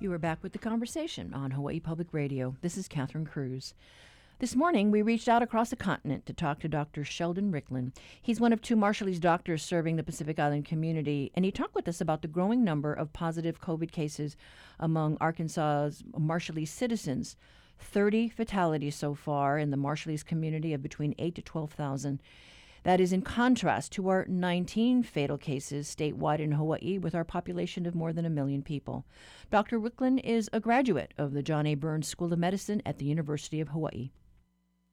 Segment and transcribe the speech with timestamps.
[0.00, 2.54] You are back with the conversation on Hawaii Public Radio.
[2.60, 3.74] This is Catherine Cruz.
[4.38, 7.02] This morning, we reached out across the continent to talk to Dr.
[7.02, 7.90] Sheldon Riklon.
[8.22, 11.88] He's one of two Marshallese doctors serving the Pacific Island community, and he talked with
[11.88, 14.36] us about the growing number of positive COVID cases
[14.78, 17.36] among Arkansas's Marshallese citizens.
[17.80, 22.22] 30 fatalities so far in the Marshallese community of between 8 to 12,000.
[22.84, 27.86] That is in contrast to our 19 fatal cases statewide in Hawaii, with our population
[27.86, 29.04] of more than a million people.
[29.50, 29.78] Dr.
[29.78, 31.74] Riklon is a graduate of the John A.
[31.74, 34.10] Burns School of Medicine at the University of Hawaii.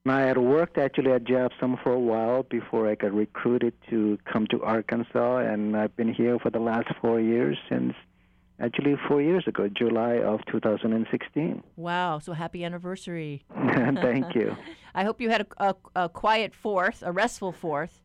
[0.07, 4.45] I had worked actually at JABSOM for a while before I got recruited to come
[4.51, 7.93] to Arkansas, and I've been here for the last four years since
[8.59, 11.63] actually four years ago, July of 2016.
[11.75, 13.43] Wow, so happy anniversary.
[13.73, 14.55] Thank you.
[14.93, 18.01] I hope you had a, a, a quiet fourth, a restful fourth.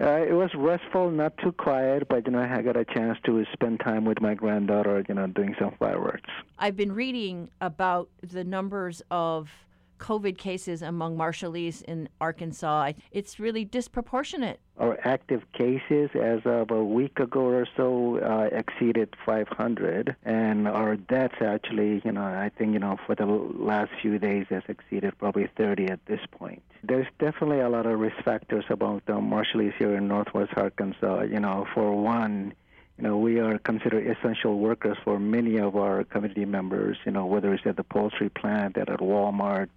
[0.00, 3.44] Uh, it was restful, not too quiet, but you know I got a chance to
[3.52, 6.30] spend time with my granddaughter, you know, doing some fireworks.
[6.58, 9.50] I've been reading about the numbers of
[10.00, 12.92] COVID cases among Marshallese in Arkansas.
[13.12, 14.58] It's really disproportionate.
[14.78, 20.96] Our active cases, as of a week ago or so, uh, exceeded 500, and our
[20.96, 25.18] deaths actually, you know, I think, you know, for the last few days has exceeded
[25.18, 26.62] probably 30 at this point.
[26.82, 31.22] There's definitely a lot of risk factors about the Marshallese here in Northwest Arkansas.
[31.24, 32.54] You know, for one,
[33.00, 37.24] you know, we are considered essential workers for many of our community members, you know,
[37.24, 39.68] whether it's at the poultry plant, at Walmart,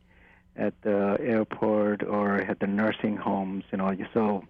[0.56, 3.64] at the airport or at the nursing homes.
[3.72, 4.44] You know, so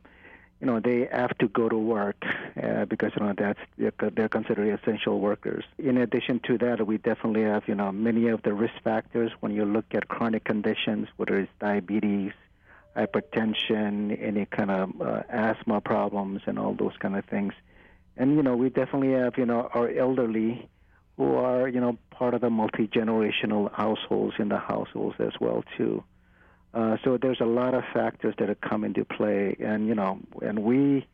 [0.59, 2.23] you know they have to go to work
[2.61, 5.65] uh, because you know that's they're, considered essential workers.
[5.77, 9.51] In addition to that, we definitely have you know many of the risk factors when
[9.53, 12.31] you look at chronic conditions, whether it's diabetes,
[12.95, 17.53] hypertension, any kind of uh, asthma problems, and all those kind of things.
[18.15, 20.69] And you know we definitely have you know our elderly
[21.17, 26.03] who are, you know, part of the multi-generational households in the households as well too.
[26.73, 30.19] Uh, so there's a lot of factors that have come into play, and you know,
[30.41, 31.05] and we,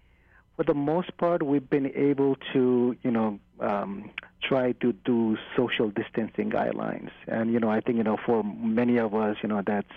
[0.55, 4.09] for the most part, we've been able to, you know, um,
[4.41, 8.99] try to do social distancing guidelines, and you know, I think you know, for many
[8.99, 9.91] of us, you know, that's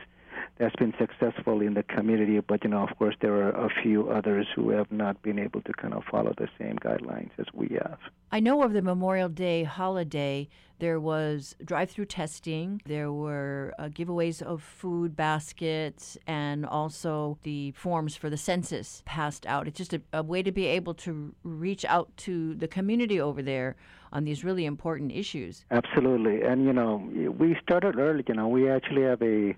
[0.58, 2.40] that's been successful in the community.
[2.40, 5.60] But you know, of course, there are a few others who have not been able
[5.62, 7.98] to kind of follow the same guidelines as we have.
[8.30, 10.48] I know of the Memorial Day holiday,
[10.78, 12.80] there was drive-through testing.
[12.86, 19.46] There were uh, giveaways of food baskets, and also the forms for the census passed
[19.46, 19.69] out.
[19.69, 23.42] It's just a, a way to be able to reach out to the community over
[23.42, 23.76] there
[24.12, 25.64] on these really important issues.
[25.70, 27.08] Absolutely, and you know,
[27.38, 28.24] we started early.
[28.26, 29.56] You know, we actually have a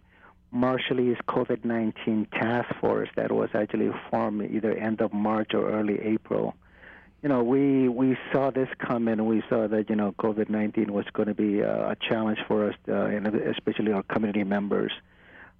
[0.54, 6.00] Marshallese COVID 19 task force that was actually formed either end of March or early
[6.00, 6.54] April.
[7.22, 9.24] You know, we, we saw this coming.
[9.24, 12.68] we saw that, you know, COVID 19 was going to be uh, a challenge for
[12.68, 14.92] us, uh, and especially our community members.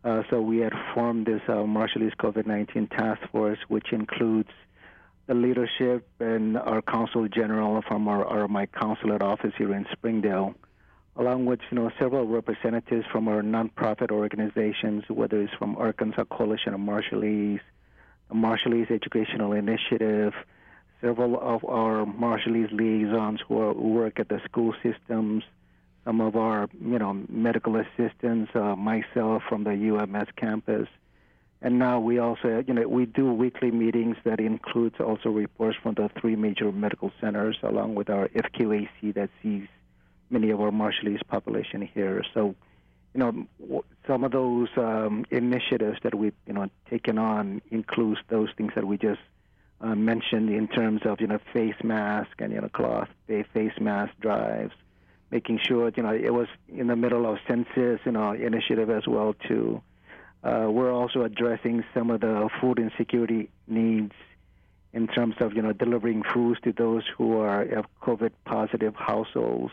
[0.04, 4.50] Uh, so we had formed this uh, Marshallese COVID 19 task force, which includes
[5.26, 10.54] the leadership and our consul general from our, our my consulate office here in Springdale
[11.16, 16.74] along with you know several representatives from our nonprofit organizations, whether it's from Arkansas Coalition
[16.74, 17.60] of Marshallese,
[18.32, 20.32] Marshallese Educational Initiative,
[21.00, 25.44] several of our Marshallese liaisons who, are, who work at the school systems,
[26.04, 30.88] some of our you know medical assistants, uh, myself from the UAMS campus.
[31.62, 35.94] And now we also, you know, we do weekly meetings that includes also reports from
[35.94, 39.66] the three major medical centers, along with our FQHC that sees
[40.30, 42.22] many of our Marshallese population here.
[42.34, 42.54] So,
[43.14, 48.48] you know, some of those um, initiatives that we've you know taken on includes those
[48.56, 49.20] things that we just
[49.80, 54.12] uh, mentioned in terms of you know face mask and you know cloth face mask
[54.20, 54.72] drives,
[55.30, 59.06] making sure you know it was in the middle of census you know initiative as
[59.06, 59.80] well too.
[60.42, 64.12] Uh, we're also addressing some of the food insecurity needs
[64.92, 69.72] in terms of you know delivering foods to those who are have COVID positive households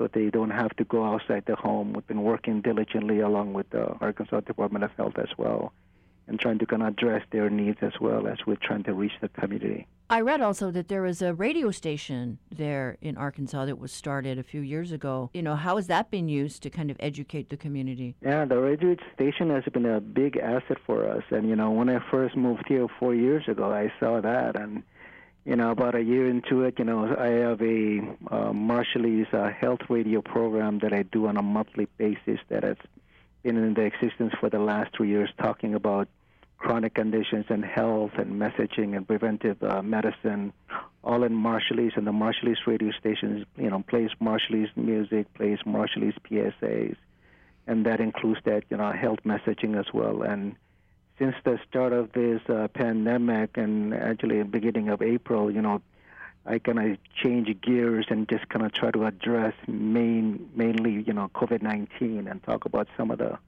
[0.00, 1.92] so they don't have to go outside the home.
[1.92, 5.74] We've been working diligently along with the Arkansas Department of Health as well
[6.26, 9.12] and trying to kind of address their needs as well as we're trying to reach
[9.20, 9.86] the community.
[10.08, 14.38] I read also that there was a radio station there in Arkansas that was started
[14.38, 15.30] a few years ago.
[15.34, 18.16] You know, how has that been used to kind of educate the community?
[18.22, 21.24] Yeah, the radio station has been a big asset for us.
[21.30, 24.58] And, you know, when I first moved here four years ago, I saw that.
[24.58, 24.82] And,
[25.44, 28.00] you know, about a year into it, you know, I have a
[28.30, 32.76] uh, Marshallese uh, health radio program that I do on a monthly basis that has
[33.42, 36.08] been in the existence for the last three years, talking about
[36.58, 40.52] chronic conditions and health and messaging and preventive uh, medicine,
[41.02, 46.18] all in Marshallese, and the Marshallese radio stations, you know, plays Marshallese music, plays Marshallese
[46.30, 46.96] PSAs,
[47.66, 50.22] and that includes that, you know, health messaging as well.
[50.22, 50.54] And
[51.20, 55.82] since the start of this uh, pandemic, and actually beginning of April, you know,
[56.46, 61.12] I kind of change gears and just kind of try to address main, mainly, you
[61.12, 63.38] know, COVID-19 and talk about some of the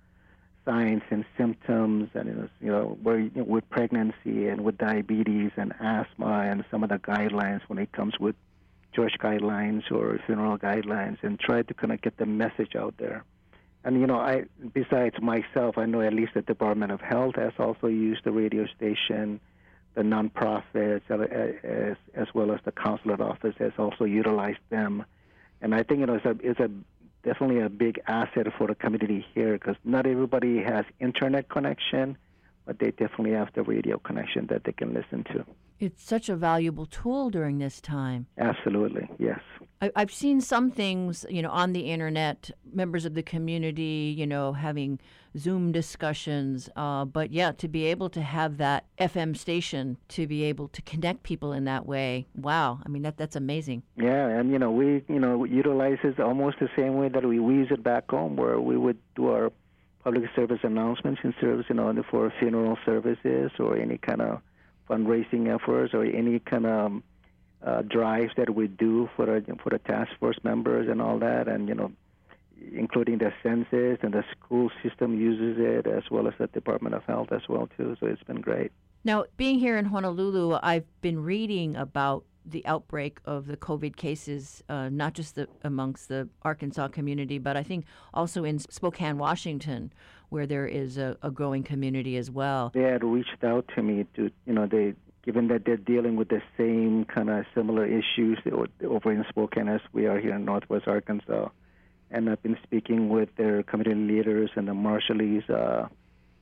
[0.66, 5.72] signs and symptoms, and you know, where you know, with pregnancy and with diabetes and
[5.80, 8.36] asthma, and some of the guidelines when it comes with
[8.94, 13.24] church guidelines or funeral guidelines, and try to kind of get the message out there.
[13.84, 17.52] And you know, I besides myself, I know at least the Department of Health has
[17.58, 19.40] also used the radio station.
[19.94, 25.04] The nonprofits, uh, as, as well as the consulate office, has also utilized them.
[25.60, 26.70] And I think you know it's a it's a
[27.24, 32.16] definitely a big asset for the community here because not everybody has internet connection,
[32.66, 35.44] but they definitely have the radio connection that they can listen to.
[35.82, 38.28] It's such a valuable tool during this time.
[38.38, 39.40] Absolutely, yes.
[39.80, 44.24] I, have seen some things, you know, on the internet, members of the community, you
[44.24, 45.00] know, having
[45.36, 46.68] Zoom discussions.
[46.76, 50.82] Uh, but yeah, to be able to have that FM station to be able to
[50.82, 52.78] connect people in that way, wow!
[52.86, 53.82] I mean, that that's amazing.
[53.96, 57.40] Yeah, and you know, we you know utilize it almost the same way that we,
[57.40, 59.50] we use it back home, where we would do our
[60.04, 64.40] public service announcements in service, you know, for funeral services or any kind of
[64.88, 67.02] fundraising efforts or any kind of
[67.64, 71.48] uh, drives that we do for the, for the task force members and all that,
[71.48, 71.92] and you know,
[72.74, 77.04] including the census and the school system uses it as well as the Department of
[77.04, 77.96] Health as well too.
[78.00, 78.72] So it's been great.
[79.04, 84.62] Now, being here in Honolulu, I've been reading about the outbreak of the COVID cases,
[84.68, 89.92] uh, not just the, amongst the Arkansas community, but I think also in Spokane, Washington,
[90.32, 92.70] where there is a, a growing community as well.
[92.72, 94.94] They had reached out to me to, you know, they
[95.24, 98.38] given that they're dealing with the same kind of similar issues
[98.82, 101.48] over in Spokane as we are here in Northwest Arkansas.
[102.10, 105.88] And I've been speaking with their community leaders and the Marshallese uh,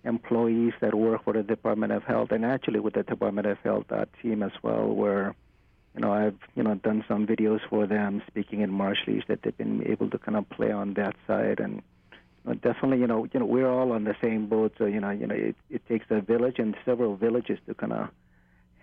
[0.05, 3.87] employees that work for the Department of Health, and actually with the Department of Health
[3.91, 5.35] uh, team as well, where
[5.95, 9.57] you know I've you know done some videos for them speaking in Marshallese that they've
[9.57, 11.83] been able to kind of play on that side and
[12.63, 15.27] definitely you know you know we're all on the same boat so you know you
[15.27, 18.09] know it, it takes a village and several villages to kind of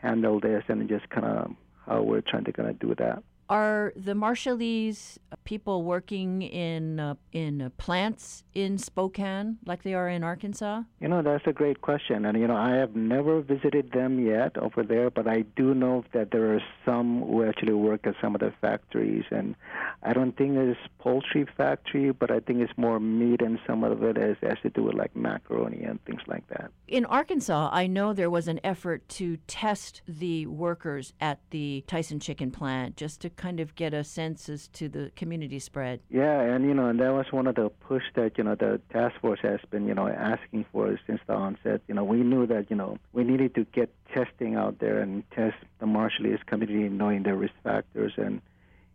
[0.01, 1.51] handle this and just kind of
[1.86, 3.24] how we're trying to kind of do that.
[3.49, 10.09] Are the Marshallese people working in uh, in uh, plants in Spokane like they are
[10.09, 10.81] in Arkansas?
[10.99, 14.57] You know, that's a great question, and you know, I have never visited them yet
[14.57, 18.35] over there, but I do know that there are some who actually work at some
[18.35, 19.55] of the factories, and
[20.03, 24.03] I don't think it's poultry factory, but I think it's more meat, and some of
[24.03, 26.69] it has, has to do with like macaroni and things like that.
[26.89, 32.19] In Arkansas, I know there was an effort to test the workers at the Tyson
[32.19, 36.01] Chicken plant just to kind of get a sense as to the community spread.
[36.10, 38.81] Yeah, and you know, and that was one of the push that you know the
[38.92, 41.81] task force has been you know asking for since the onset.
[41.88, 45.24] You know, we knew that you know we needed to get testing out there and
[45.31, 48.42] test the Marshallese community, knowing their risk factors and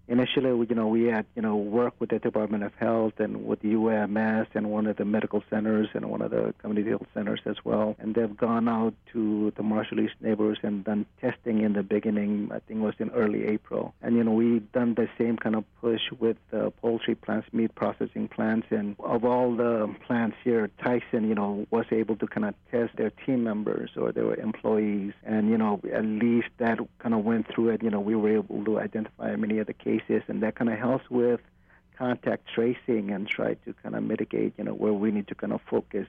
[0.09, 3.63] initially, you know, we had, you know, worked with the Department of Health and with
[3.63, 7.57] UAMS and one of the medical centers and one of the community health centers as
[7.65, 7.97] well.
[7.99, 12.59] And they've gone out to the Marshallese neighbors and done testing in the beginning, I
[12.61, 13.95] think it was in early April.
[14.03, 17.75] And, you know, we've done the same kind of push with uh, poultry plants, meat
[17.75, 18.67] processing plants.
[18.71, 22.97] And of all the plants here, Tyson, you know, was able to kind of test
[22.97, 25.13] their team members or their employees.
[25.25, 27.83] And, you know, at least that kind of went through it.
[27.83, 30.79] You know, we were able to identify many of the cases and that kind of
[30.79, 31.41] helps with
[31.97, 35.53] contact tracing and try to kind of mitigate, you know, where we need to kind
[35.53, 36.07] of focus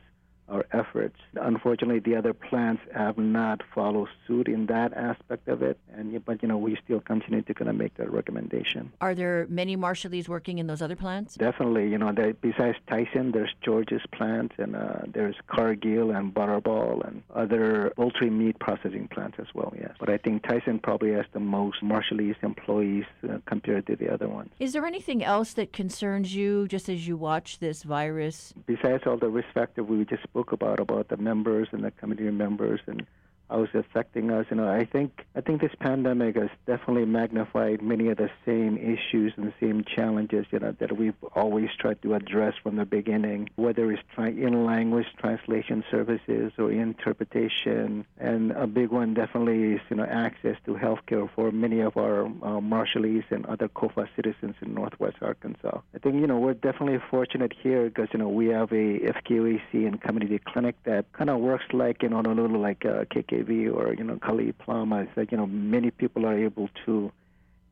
[0.50, 1.18] our efforts.
[1.36, 6.42] Unfortunately, the other plants have not followed suit in that aspect of it, and but
[6.42, 8.92] you know we still continue to kind of make that recommendation.
[9.02, 11.36] Are there many Marshallese working in those other plants?
[11.36, 17.08] Definitely, you know, there, besides Tyson, there's George's plant, and uh, there's Cargill and Butterball,
[17.08, 19.74] and other poultry meat processing plants as well.
[19.80, 24.12] Yes, but I think Tyson probably has the most Marshallese employees uh, compared to the
[24.12, 24.50] other ones.
[24.60, 28.54] Is there anything else that concerns you just as you watch this virus?
[28.66, 32.32] Besides all the risk factors we just spoke about about the members and the community
[32.32, 33.06] members and
[33.54, 34.46] how it's affecting us.
[34.50, 38.78] You know, I think I think this pandemic has definitely magnified many of the same
[38.78, 42.86] issues and the same challenges, you know, that we've always tried to address from the
[42.86, 48.06] beginning, whether it's in language translation services or interpretation.
[48.18, 51.98] And a big one definitely is, you know, access to health care for many of
[51.98, 55.82] our uh, Marshallese and other COFA citizens in Northwest Arkansas.
[55.94, 59.74] I think, you know, we're definitely fortunate here because, you know, we have a FQHC
[59.74, 64.04] and community clinic that kind of works like, a little like a KK Or you
[64.04, 67.12] know Kalihi-Palama is that you know many people are able to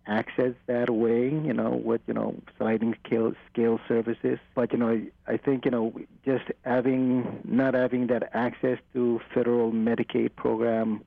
[0.07, 4.39] access that way, you know, with you know sliding scale scale services.
[4.55, 5.93] But you know, I think you know
[6.25, 11.03] just having not having that access to federal Medicaid program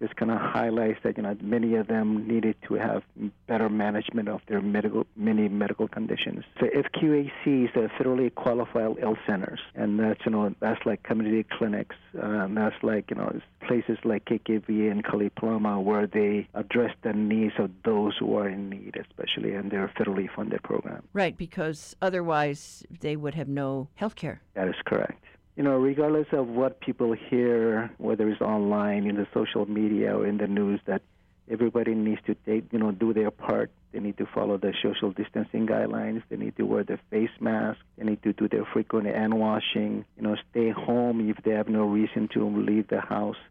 [0.00, 3.02] just kind of highlights that you know many of them needed to have
[3.46, 6.44] better management of their medical many medical conditions.
[6.60, 11.96] So FQHCs are federally qualified health centers, and that's you know that's like community clinics,
[12.14, 17.54] and that's like you know places like KKV and Kalihi-Palama where they address the needs
[17.58, 21.02] of those who are in need, especially in their federally funded program.
[21.12, 24.40] Right, because otherwise they would have no health care.
[24.54, 25.24] That is correct
[25.58, 30.24] you know, regardless of what people hear, whether it's online, in the social media, or
[30.24, 31.02] in the news, that
[31.50, 33.72] everybody needs to take, you know, do their part.
[33.90, 36.22] They need to follow the social distancing guidelines.
[36.28, 37.80] They need to wear their face mask.
[37.96, 40.04] They need to do their frequent hand washing.
[40.16, 43.42] You know, stay home if they have no reason to leave the house.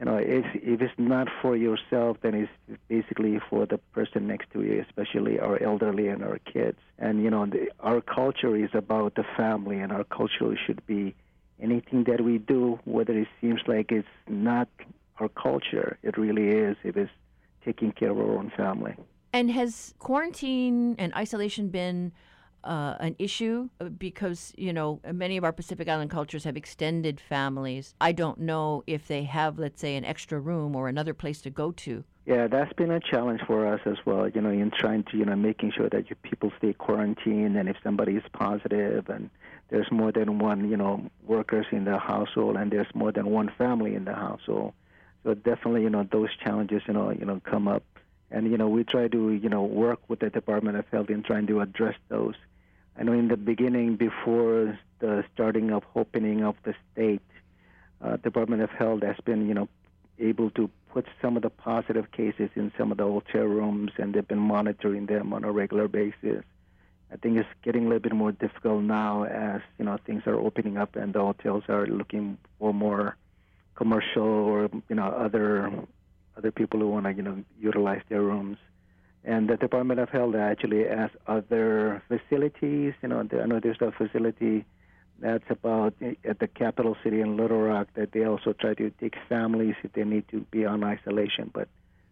[0.00, 4.50] You know, if if it's not for yourself, then it's basically for the person next
[4.54, 6.80] to you, especially our elderly and our kids.
[6.98, 11.14] And you know, the, our culture is about the family, and our culture should be
[11.60, 14.68] anything that we do, whether it seems like it's not
[15.18, 17.10] our culture, it really is it's
[17.64, 18.94] taking care of our own family.
[19.32, 22.12] And has quarantine and isolation been
[22.64, 23.68] uh, an issue?
[23.98, 27.94] Because, you know, many of our Pacific Island cultures have extended families.
[28.00, 31.50] I don't know if they have, let's say, an extra room or another place to
[31.50, 32.04] go to.
[32.26, 35.26] Yeah, that's been a challenge for us as well, you know, in trying to, you
[35.26, 39.28] know, making sure that you people stay quarantined and if somebody is positive and
[39.68, 43.50] there's more than one, you know, workers in the household, and there's more than one
[43.58, 44.72] family in the household.
[45.22, 47.82] So definitely, you know, those challenges, you know, you know, come up,
[48.30, 51.22] and you know, we try to, you know, work with the Department of Health in
[51.22, 52.34] trying to address those.
[52.96, 57.22] I know in the beginning, before the starting of opening of the state,
[58.00, 59.68] uh, Department of Health has been, you know,
[60.18, 64.14] able to put some of the positive cases in some of the hotel rooms, and
[64.14, 66.44] they've been monitoring them on a regular basis.
[67.12, 70.34] I think it's getting a little bit more difficult now as you know things are
[70.34, 73.16] opening up and the hotels are looking for more
[73.76, 75.70] commercial or you know other
[76.36, 78.58] other people who want to you know utilize their rooms.
[79.24, 82.92] And the Department of Health actually has other facilities.
[83.02, 84.66] You know, I know there's a facility
[85.18, 88.90] that's about eh, at the capital city in Little Rock that they also try to
[89.00, 91.68] take families if they need to be on isolation, but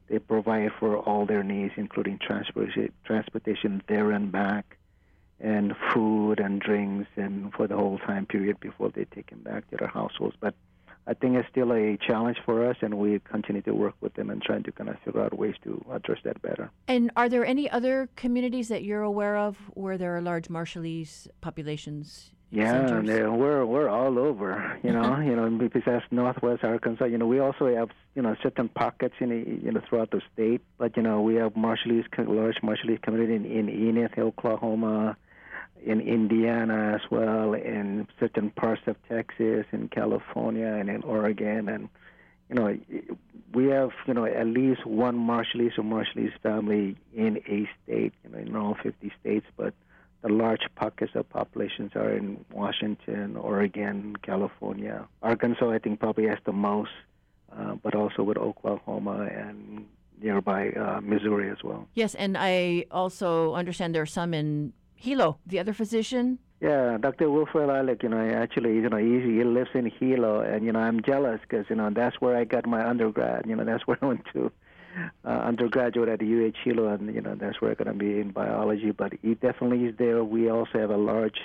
[0.08, 4.78] they provide for all their needs, including transportation there and back
[5.40, 9.68] and food and drinks and for the whole time period before they take them back
[9.70, 10.36] to their households.
[10.40, 10.54] But
[11.06, 14.30] I think it's still a challenge for us, and we continue to work with them
[14.30, 16.70] and trying to kind of figure out ways to address that better.
[16.86, 21.28] And are there any other communities that you're aware of where there are large Marshallese
[21.40, 22.30] populations?
[22.52, 24.78] Yeah, we're we're all over.
[24.82, 28.68] You know, you know, besides Northwest Arkansas, you know, we also have you know certain
[28.68, 29.30] pockets in
[29.64, 30.60] you know throughout the state.
[30.76, 35.16] But you know, we have Marshallese large Marshallese community in, in Enid, Oklahoma
[35.84, 41.88] in Indiana as well, in certain parts of Texas, in California, and in Oregon, and
[42.48, 42.78] you know,
[43.54, 48.30] we have you know at least one Marshallese or Marshallese family in a state, you
[48.30, 49.74] know, in all 50 states, but
[50.22, 55.70] the large pockets of populations are in Washington, Oregon, California, Arkansas.
[55.70, 56.90] I think probably has the most,
[57.56, 59.86] uh, but also with Oklahoma and
[60.20, 61.88] nearby uh, Missouri as well.
[61.94, 66.38] Yes, and I also understand there are some in Hilo, the other physician?
[66.60, 67.28] Yeah, Dr.
[67.28, 70.78] Wilfred Alik, you know, actually, you know, he, he lives in Hilo, and, you know,
[70.78, 73.46] I'm jealous because, you know, that's where I got my undergrad.
[73.48, 74.52] You know, that's where I went to
[75.24, 78.30] uh, undergraduate at UH Hilo, and, you know, that's where I'm going to be in
[78.30, 78.92] biology.
[78.92, 80.22] But he definitely is there.
[80.22, 81.40] We also have a large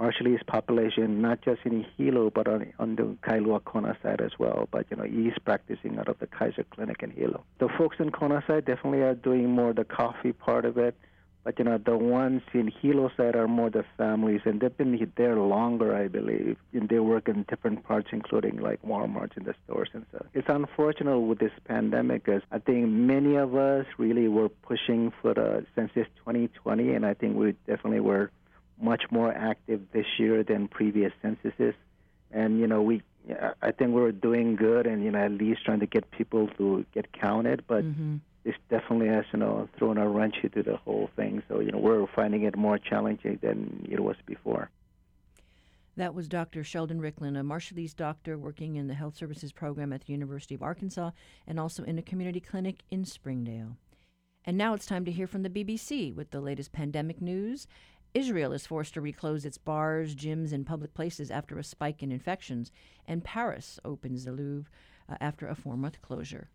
[0.00, 4.68] Marshallese population, not just in Hilo, but on, on the Kailua Kona side as well.
[4.72, 7.44] But, you know, he's practicing out of the Kaiser Clinic in Hilo.
[7.60, 10.96] The folks in Kona side definitely are doing more the coffee part of it
[11.44, 15.12] but you know, the ones in Hilo side are more the families, and they've been
[15.16, 16.56] there longer, I believe.
[16.72, 20.26] And they work in different parts, including like Walmart in the stores and stuff.
[20.34, 25.34] It's unfortunate with this pandemic, because I think many of us really were pushing for
[25.34, 28.30] the census 2020, and I think we definitely were
[28.80, 31.74] much more active this year than previous censuses.
[32.30, 33.02] And you know, we
[33.62, 36.48] I think we we're doing good, and you know, at least trying to get people
[36.58, 37.84] to get counted, but.
[37.84, 38.16] Mm-hmm
[38.48, 41.42] this definitely has, you know, thrown a wrench into the whole thing.
[41.48, 44.70] So, you know, we're finding it more challenging than it was before.
[45.98, 46.64] That was Dr.
[46.64, 50.62] Sheldon Riklon, a Marshallese doctor working in the health services program at the University of
[50.62, 51.10] Arkansas
[51.46, 53.76] and also in a community clinic in Springdale.
[54.46, 57.66] And now it's time to hear from the BBC with the latest pandemic news.
[58.14, 62.10] Israel is forced to reclose its bars, gyms, and public places after a spike in
[62.10, 62.72] infections,
[63.06, 64.70] and Paris opens the Louvre
[65.06, 66.48] uh, after a four month closure.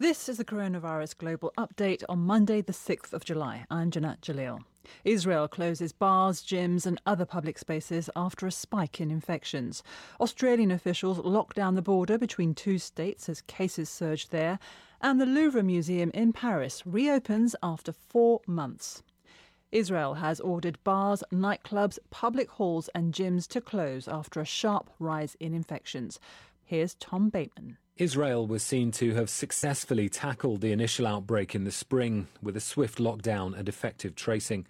[0.00, 3.64] This is the Coronavirus Global Update on Monday, the 6th of July.
[3.70, 4.64] I'm Jannat Jalil.
[5.04, 9.84] Israel closes bars, gyms, and other public spaces after a spike in infections.
[10.20, 14.58] Australian officials lock down the border between two states as cases surge there.
[15.00, 19.04] And the Louvre Museum in Paris reopens after four months.
[19.70, 25.36] Israel has ordered bars, nightclubs, public halls, and gyms to close after a sharp rise
[25.38, 26.18] in infections.
[26.66, 27.76] Here's Tom Bateman.
[27.98, 32.60] Israel was seen to have successfully tackled the initial outbreak in the spring with a
[32.60, 34.66] swift lockdown and effective tracing.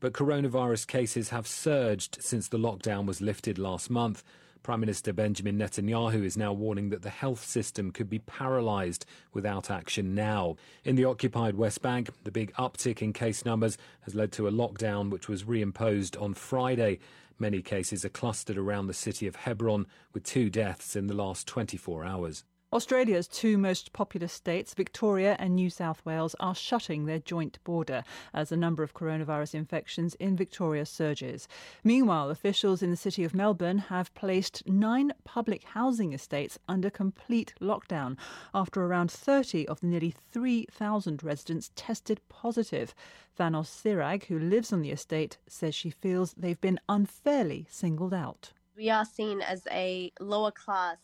[0.00, 4.24] But coronavirus cases have surged since the lockdown was lifted last month.
[4.62, 9.70] Prime Minister Benjamin Netanyahu is now warning that the health system could be paralysed without
[9.70, 10.56] action now.
[10.82, 14.50] In the occupied West Bank, the big uptick in case numbers has led to a
[14.50, 17.00] lockdown which was reimposed on Friday.
[17.38, 21.46] Many cases are clustered around the city of Hebron, with two deaths in the last
[21.48, 22.44] 24 hours.
[22.74, 28.02] Australia's two most populous states, Victoria and New South Wales, are shutting their joint border
[28.32, 31.46] as the number of coronavirus infections in Victoria surges.
[31.84, 37.54] Meanwhile, officials in the city of Melbourne have placed nine public housing estates under complete
[37.60, 38.16] lockdown
[38.52, 42.92] after around 30 of the nearly 3,000 residents tested positive.
[43.38, 48.50] Thanos Sirag, who lives on the estate, says she feels they've been unfairly singled out.
[48.76, 50.96] We are seen as a lower class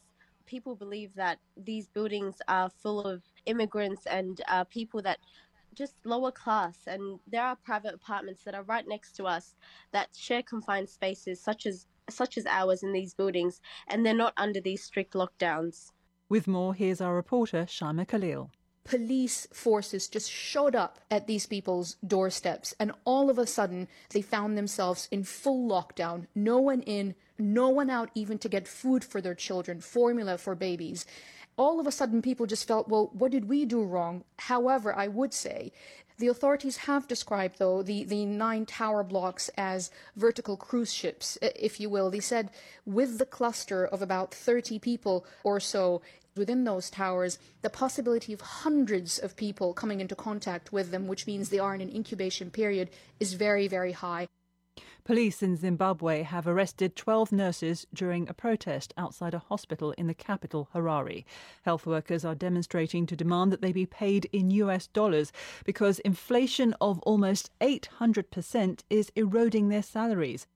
[0.50, 5.18] people believe that these buildings are full of immigrants and uh, people that
[5.74, 9.54] just lower class and there are private apartments that are right next to us
[9.92, 14.34] that share confined spaces such as such as ours in these buildings and they're not
[14.36, 15.92] under these strict lockdowns.
[16.28, 18.50] With more, here's our reporter Shaima Khalil
[18.90, 24.20] police forces just showed up at these people's doorsteps and all of a sudden they
[24.20, 29.02] found themselves in full lockdown no one in no one out even to get food
[29.02, 31.06] for their children, formula for babies.
[31.56, 34.24] All of a sudden, people just felt, well, what did we do wrong?
[34.38, 35.72] However, I would say
[36.18, 41.80] the authorities have described, though, the, the nine tower blocks as vertical cruise ships, if
[41.80, 42.10] you will.
[42.10, 42.50] They said
[42.86, 46.02] with the cluster of about 30 people or so
[46.36, 51.26] within those towers, the possibility of hundreds of people coming into contact with them, which
[51.26, 54.26] means they are in an incubation period, is very, very high.
[55.04, 60.14] Police in Zimbabwe have arrested 12 nurses during a protest outside a hospital in the
[60.14, 61.24] capital, Harare.
[61.62, 65.32] Health workers are demonstrating to demand that they be paid in US dollars
[65.64, 70.46] because inflation of almost 800% is eroding their salaries.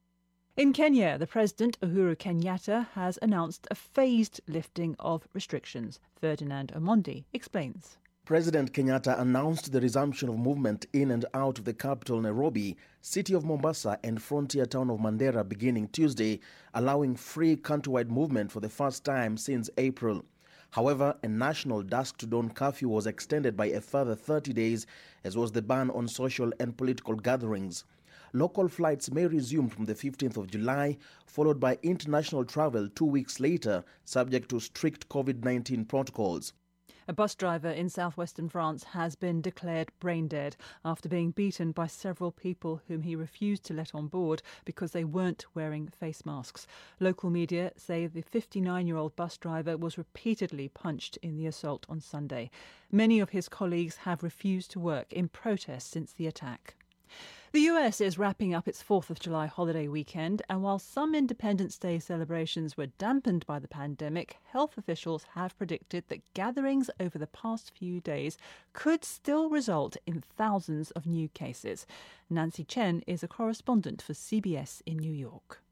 [0.57, 5.99] In Kenya, the President Uhuru Kenyatta has announced a phased lifting of restrictions.
[6.15, 7.99] Ferdinand Omondi explains.
[8.25, 13.35] President Kenyatta announced the resumption of movement in and out of the capital Nairobi, city
[13.35, 16.39] of Mombasa, and frontier town of Mandera beginning Tuesday,
[16.73, 20.25] allowing free countrywide movement for the first time since April.
[20.71, 24.87] However, a national dusk to dawn curfew was extended by a further 30 days,
[25.25, 27.83] as was the ban on social and political gatherings.
[28.37, 33.39] Local flights may resume from the 15th of July, followed by international travel two weeks
[33.39, 36.53] later, subject to strict COVID 19 protocols.
[37.07, 41.87] A bus driver in southwestern France has been declared brain dead after being beaten by
[41.87, 46.67] several people whom he refused to let on board because they weren't wearing face masks.
[46.99, 51.87] Local media say the 59 year old bus driver was repeatedly punched in the assault
[51.89, 52.51] on Sunday.
[52.91, 56.75] Many of his colleagues have refused to work in protest since the attack.
[57.55, 61.79] The US is wrapping up its 4th of July holiday weekend, and while some Independence
[61.79, 67.29] Day celebrations were dampened by the pandemic, health officials have predicted that gatherings over the
[67.29, 68.37] past few days
[68.73, 71.87] could still result in thousands of new cases.
[72.29, 75.63] Nancy Chen is a correspondent for CBS in New York.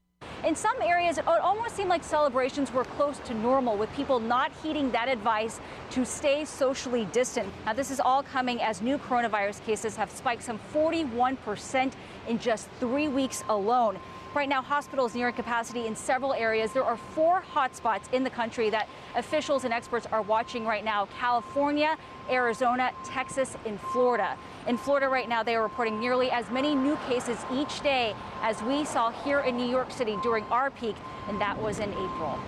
[0.45, 4.51] In some areas, it almost seemed like celebrations were close to normal, with people not
[4.61, 7.47] heeding that advice to stay socially distant.
[7.65, 11.93] Now, this is all coming as new coronavirus cases have spiked some 41%
[12.27, 13.97] in just three weeks alone.
[14.35, 16.73] Right now, hospitals nearing capacity in several areas.
[16.73, 21.07] There are four hotspots in the country that officials and experts are watching right now
[21.19, 21.95] California,
[22.29, 24.35] Arizona, Texas, and Florida.
[24.65, 28.61] In Florida right now, they are reporting nearly as many new cases each day as
[28.63, 30.95] we saw here in New York City during our peak,
[31.27, 32.39] and that was in April.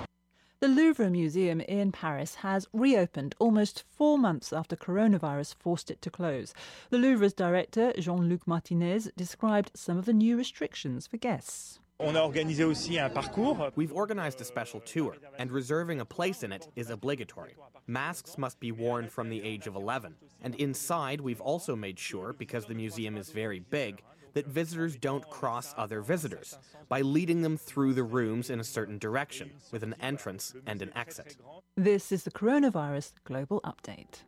[0.61, 6.09] The Louvre Museum in Paris has reopened almost four months after coronavirus forced it to
[6.09, 6.53] close.
[6.89, 11.79] The Louvre's director, Jean Luc Martinez, described some of the new restrictions for guests.
[13.75, 17.55] We've organized a special tour, and reserving a place in it is obligatory.
[17.87, 20.15] Masks must be worn from the age of 11.
[20.41, 24.01] And inside, we've also made sure, because the museum is very big,
[24.33, 26.57] that visitors don't cross other visitors
[26.89, 30.91] by leading them through the rooms in a certain direction with an entrance and an
[30.95, 31.37] exit.
[31.77, 34.23] This is the Coronavirus Global Update.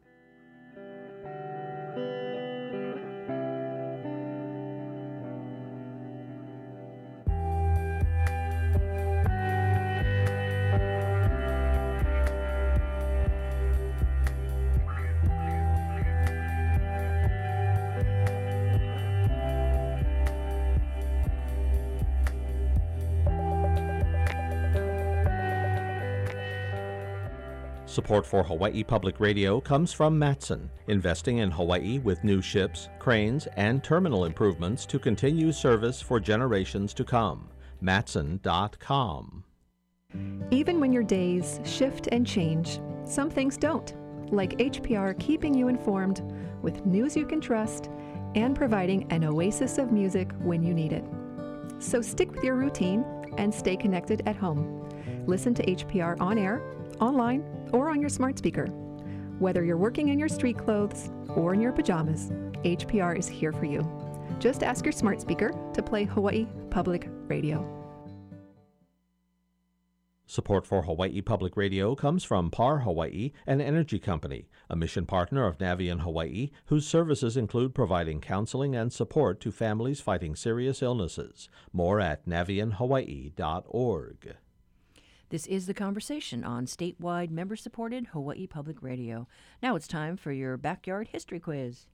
[27.98, 33.48] Support for Hawaii Public Radio comes from Matson, investing in Hawaii with new ships, cranes,
[33.58, 37.50] and terminal improvements to continue service for generations to come.
[37.82, 39.44] Matson.com.
[40.52, 43.96] Even when your days shift and change, some things don't,
[44.32, 46.22] like HPR keeping you informed
[46.62, 47.90] with news you can trust
[48.36, 51.04] and providing an oasis of music when you need it.
[51.80, 53.04] So stick with your routine
[53.40, 54.88] and stay connected at home.
[55.26, 56.62] Listen to HPR on air,
[57.00, 58.68] online, or on your smart speaker.
[59.40, 62.32] Whether you're working in your street clothes or in your pajamas,
[62.64, 63.88] HPR is here for you.
[64.40, 67.74] Just ask your smart speaker to play Hawaii Public Radio.
[70.30, 75.48] Support for Hawaii Public Radio comes from PAR Hawaii, an energy company, a mission partner
[75.48, 81.48] of Navian Hawaii, whose services include providing counseling and support to families fighting serious illnesses.
[81.72, 84.36] More at navianhawaii.org.
[85.30, 89.28] This is The Conversation on statewide member supported Hawaii Public Radio.
[89.62, 91.86] Now it's time for your backyard history quiz.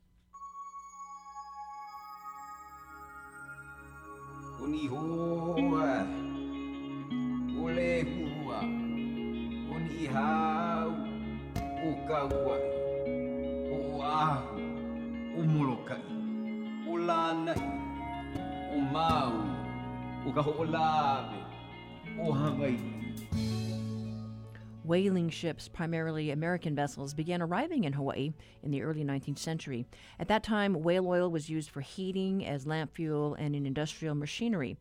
[24.83, 29.85] Whaling ships, primarily American vessels, began arriving in Hawaii in the early 19th century.
[30.19, 34.13] At that time, whale oil was used for heating, as lamp fuel, and in industrial
[34.13, 34.75] machinery.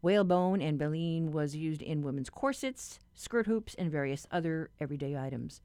[0.00, 5.60] Whalebone and baleen was used in women's corsets, skirt hoops, and various other everyday items.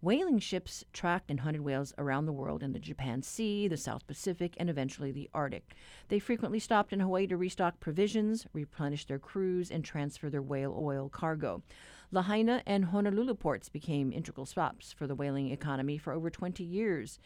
[0.00, 4.06] Whaling ships tracked and hunted whales around the world in the Japan Sea, the South
[4.06, 5.74] Pacific, and eventually the Arctic.
[6.08, 10.74] They frequently stopped in Hawaii to restock provisions, replenish their crews, and transfer their whale
[10.78, 11.62] oil cargo.
[12.10, 17.18] Lahaina and Honolulu ports became integral stops for the whaling economy for over 20 years.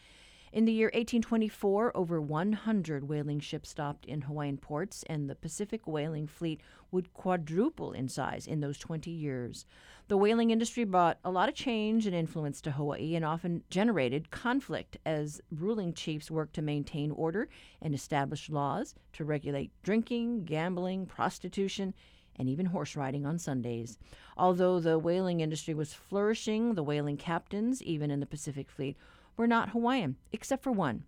[0.51, 5.85] In the year 1824, over 100 whaling ships stopped in Hawaiian ports, and the Pacific
[5.85, 9.67] whaling fleet would quadruple in size in those 20 years.
[10.07, 14.31] The whaling industry brought a lot of change and influence to Hawaii and often generated
[14.31, 17.47] conflict as ruling chiefs worked to maintain order
[17.79, 21.93] and establish laws to regulate drinking, gambling, prostitution,
[22.39, 23.99] and even horse riding on Sundays.
[24.37, 28.97] Although the whaling industry was flourishing, the whaling captains, even in the Pacific Fleet,
[29.37, 31.03] were not Hawaiian, except for one.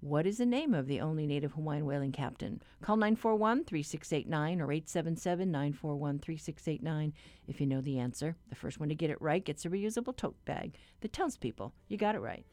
[0.00, 2.62] What is the name of the only native Hawaiian whaling captain?
[2.82, 7.12] Call 941 3689 or 877 941 3689
[7.48, 8.36] if you know the answer.
[8.48, 11.74] The first one to get it right gets a reusable tote bag that tells people
[11.88, 12.46] you got it right.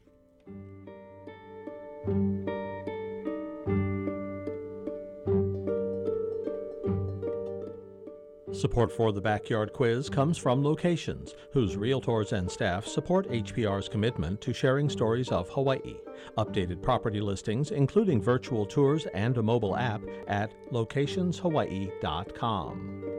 [8.56, 14.40] Support for the Backyard Quiz comes from Locations, whose realtors and staff support HPR's commitment
[14.40, 15.96] to sharing stories of Hawaii.
[16.38, 23.15] Updated property listings, including virtual tours and a mobile app, at locationshawaii.com.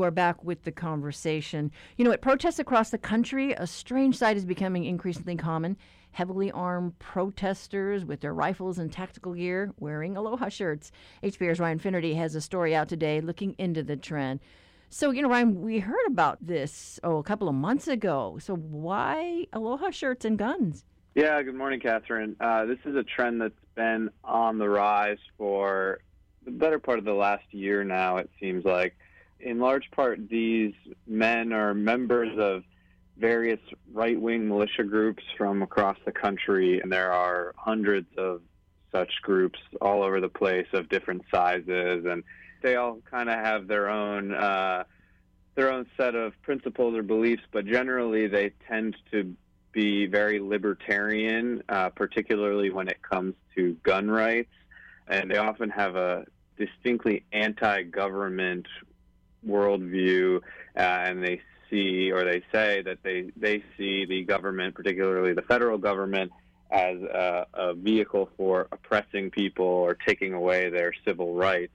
[0.00, 1.70] You are back with the conversation.
[1.98, 5.76] You know, at protests across the country, a strange sight is becoming increasingly common.
[6.12, 10.90] Heavily armed protesters with their rifles and tactical gear wearing aloha shirts.
[11.22, 14.40] HPR's Ryan Finnerty has a story out today looking into the trend.
[14.88, 18.38] So, you know, Ryan, we heard about this, oh, a couple of months ago.
[18.40, 20.86] So, why aloha shirts and guns?
[21.14, 22.36] Yeah, good morning, Catherine.
[22.40, 26.00] Uh, this is a trend that's been on the rise for
[26.46, 28.96] the better part of the last year now, it seems like
[29.40, 30.74] in large part, these
[31.06, 32.64] men are members of
[33.16, 33.60] various
[33.92, 38.42] right wing militia groups from across the country, and there are hundreds of
[38.92, 42.24] such groups all over the place of different sizes, and
[42.62, 44.34] they all kind of have their own.
[44.34, 44.84] Uh,
[45.56, 49.34] their own set of principles or beliefs, but generally they tend to
[49.72, 54.52] be very libertarian, uh, particularly when it comes to gun rights,
[55.08, 56.24] and they often have a
[56.56, 58.66] distinctly anti-government
[59.46, 60.36] worldview,
[60.76, 65.42] uh, and they see or they say that they they see the government, particularly the
[65.42, 66.32] federal government,
[66.70, 71.72] as a, a vehicle for oppressing people or taking away their civil rights.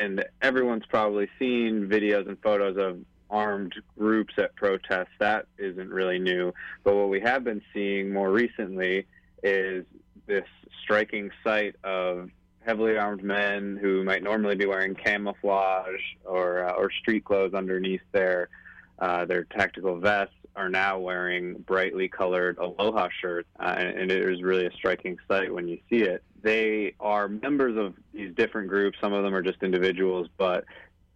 [0.00, 5.08] And everyone's probably seen videos and photos of armed groups at protests.
[5.18, 6.54] That isn't really new.
[6.84, 9.06] But what we have been seeing more recently
[9.42, 9.84] is
[10.26, 10.46] this
[10.82, 12.30] striking sight of
[12.68, 18.02] heavily armed men who might normally be wearing camouflage or uh, or street clothes underneath
[18.12, 18.50] their
[18.98, 24.28] uh, their tactical vests are now wearing brightly colored aloha shirts, uh, and, and, it
[24.28, 26.22] is really a striking sight when you see it.
[26.42, 28.98] They are members of these different groups.
[29.00, 30.64] Some of them are just individuals, but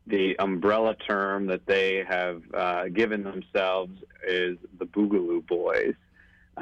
[0.07, 3.93] the umbrella term that they have uh, given themselves
[4.27, 5.95] is the Boogaloo Boys.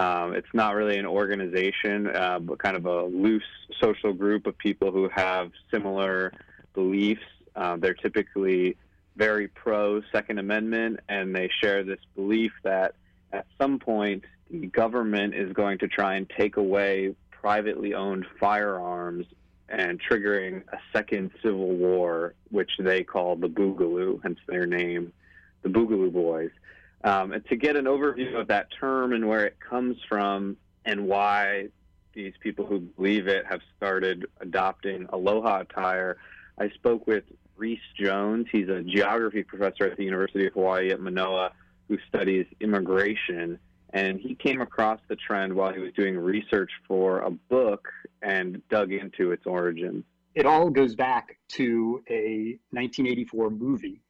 [0.00, 3.42] Um, it's not really an organization, uh, but kind of a loose
[3.82, 6.32] social group of people who have similar
[6.72, 7.20] beliefs.
[7.54, 8.78] Uh, they're typically
[9.16, 12.94] very pro Second Amendment, and they share this belief that
[13.30, 19.26] at some point the government is going to try and take away privately owned firearms
[19.68, 25.12] and triggering a second civil war, which they call the Boogaloo, hence their name,
[25.60, 26.50] the Boogaloo Boys.
[27.02, 31.06] Um, and to get an overview of that term and where it comes from and
[31.06, 31.68] why
[32.12, 36.18] these people who believe it have started adopting aloha attire,
[36.58, 37.24] I spoke with
[37.56, 38.46] Reece Jones.
[38.52, 41.52] He's a geography professor at the University of Hawaii at Manoa
[41.88, 43.58] who studies immigration.
[43.92, 47.88] And he came across the trend while he was doing research for a book
[48.22, 50.04] and dug into its origins.
[50.34, 54.00] It all goes back to a 1984 movie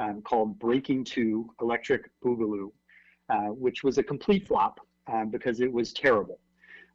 [0.00, 2.72] um, called Breaking Two Electric Boogaloo,
[3.28, 4.80] uh, which was a complete flop
[5.12, 6.40] um, because it was terrible.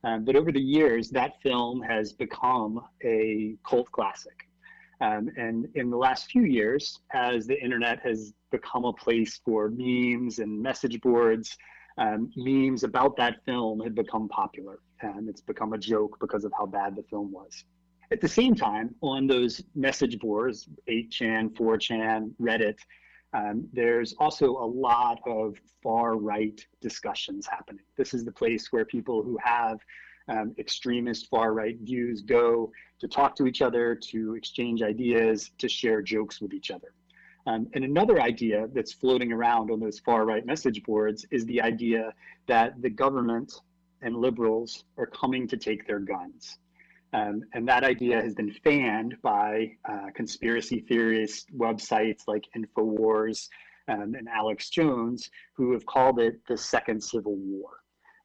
[0.03, 4.47] Um, but over the years, that film has become a cult classic.
[5.01, 9.69] Um, and in the last few years, as the internet has become a place for
[9.69, 11.57] memes and message boards,
[11.97, 14.79] um, memes about that film had become popular.
[15.01, 17.65] And it's become a joke because of how bad the film was.
[18.11, 22.77] At the same time, on those message boards, 8chan, 4chan, Reddit,
[23.33, 27.83] um, there's also a lot of far right discussions happening.
[27.97, 29.79] This is the place where people who have
[30.27, 35.67] um, extremist far right views go to talk to each other, to exchange ideas, to
[35.67, 36.93] share jokes with each other.
[37.47, 41.61] Um, and another idea that's floating around on those far right message boards is the
[41.61, 42.13] idea
[42.47, 43.61] that the government
[44.01, 46.57] and liberals are coming to take their guns.
[47.15, 53.47] Um, and that idea has been fanned by uh, conspiracy theorist websites like InfoWars
[53.88, 57.69] um, and Alex Jones, who have called it the second civil war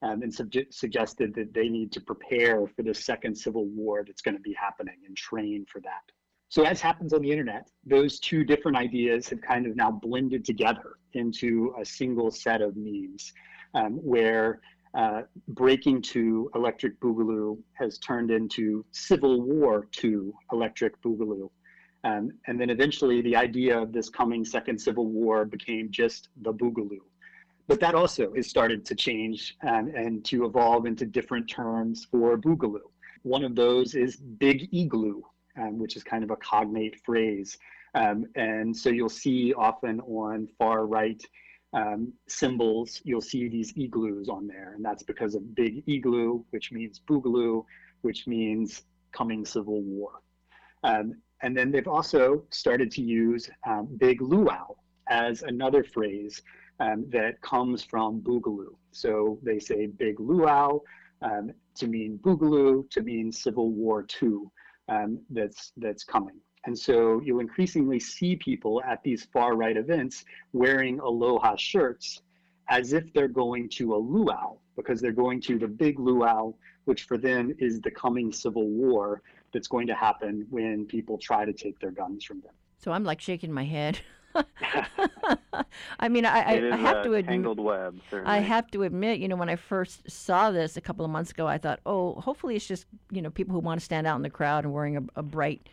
[0.03, 4.37] um, and suggested that they need to prepare for the second civil war that's going
[4.37, 6.03] to be happening and train for that.
[6.48, 10.44] So, as happens on the internet, those two different ideas have kind of now blended
[10.44, 13.33] together into a single set of memes
[13.74, 14.61] um, where
[14.94, 21.48] uh, breaking to electric boogaloo has turned into civil war to electric boogaloo.
[22.03, 26.53] Um, and then eventually the idea of this coming second civil war became just the
[26.53, 27.00] boogaloo.
[27.70, 32.37] But that also has started to change um, and to evolve into different terms for
[32.37, 32.81] Boogaloo.
[33.22, 35.22] One of those is Big Igloo,
[35.57, 37.57] um, which is kind of a cognate phrase.
[37.94, 41.22] Um, and so you'll see often on far right
[41.72, 44.72] um, symbols, you'll see these igloos on there.
[44.74, 47.64] And that's because of Big Igloo, which means Boogaloo,
[48.02, 50.20] which means coming civil war.
[50.83, 54.74] Um, and then they've also started to use um, Big Luau
[55.09, 56.42] as another phrase
[56.80, 58.74] um, that comes from Boogaloo.
[58.92, 60.80] So they say Big Luau
[61.22, 64.38] um, to mean Boogaloo, to mean Civil War II
[64.88, 66.40] um, that's, that's coming.
[66.64, 72.22] And so you'll increasingly see people at these far right events wearing aloha shirts
[72.68, 76.52] as if they're going to a luau, because they're going to the big luau,
[76.84, 81.44] which for them is the coming civil war that's going to happen when people try
[81.44, 82.52] to take their guns from them.
[82.78, 83.98] So I'm like shaking my head.
[86.00, 89.36] I mean, I, I, I have to admit, web, I have to admit, you know,
[89.36, 92.66] when I first saw this a couple of months ago, I thought, oh, hopefully it's
[92.66, 95.02] just you know people who want to stand out in the crowd and wearing a,
[95.16, 95.68] a bright,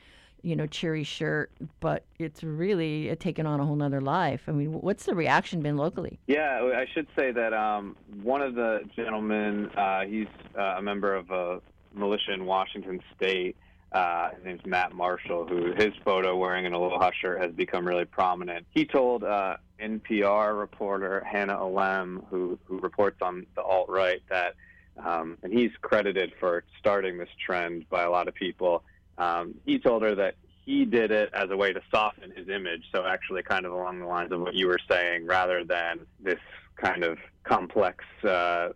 [0.47, 1.51] you know, cheery shirt.
[1.79, 4.43] But it's really taken on a whole nother life.
[4.47, 6.19] I mean, what's the reaction been locally?
[6.27, 11.15] Yeah, I should say that um, one of the gentlemen, uh, he's uh, a member
[11.15, 11.61] of a
[11.93, 13.55] militia in Washington State
[13.91, 18.05] uh, his name's Matt Marshall, who his photo wearing an Aloha shirt has become really
[18.05, 18.65] prominent.
[18.71, 24.55] He told uh, NPR reporter Hannah Allam, who who reports on the alt right, that
[24.97, 28.83] um, and he's credited for starting this trend by a lot of people.
[29.17, 32.83] Um, he told her that he did it as a way to soften his image,
[32.93, 36.39] so actually kind of along the lines of what you were saying, rather than this
[36.75, 38.69] kind of complex uh,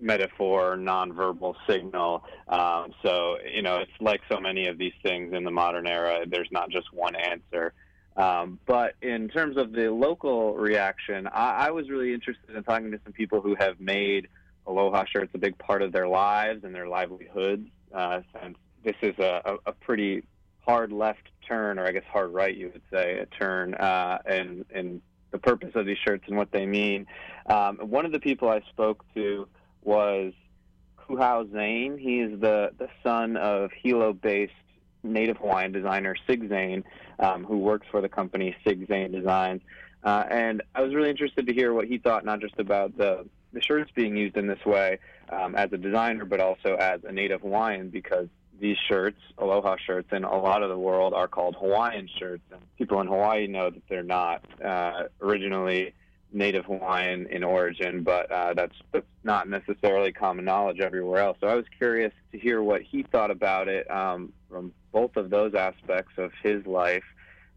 [0.00, 2.24] metaphor, nonverbal signal.
[2.48, 6.24] Um, so you know, it's like so many of these things in the modern era.
[6.26, 7.74] There's not just one answer.
[8.16, 12.90] Um, but in terms of the local reaction, I, I was really interested in talking
[12.92, 14.28] to some people who have made
[14.66, 17.68] aloha shirts a big part of their lives and their livelihoods.
[17.94, 20.22] Uh, since this is a, a, pretty
[20.64, 24.64] hard left turn, or I guess hard right, you would say, a turn uh, in,
[24.72, 27.06] in the purpose of these shirts and what they mean.
[27.46, 29.48] Um, one of the people I spoke to
[29.82, 30.32] was
[30.98, 31.98] Kuhao Zane.
[31.98, 34.52] He is the, the son of Hilo-based
[35.02, 36.84] native Hawaiian designer Sig Zane,
[37.18, 39.62] um, who works for the company Sig Zane Designs.
[40.04, 43.26] Uh, and I was really interested to hear what he thought, not just about the
[43.52, 44.98] the shirts being used in this way
[45.30, 48.28] um, as a designer, but also as a native Hawaiian, because
[48.60, 52.42] these shirts, aloha shirts, in a lot of the world are called Hawaiian shirts.
[52.50, 55.94] And people in Hawaii know that they're not uh, originally
[56.32, 61.38] native Hawaiian in origin, but uh, that's that's not necessarily common knowledge everywhere else.
[61.40, 65.30] So I was curious to hear what he thought about it um, from both of
[65.30, 67.04] those aspects of his life.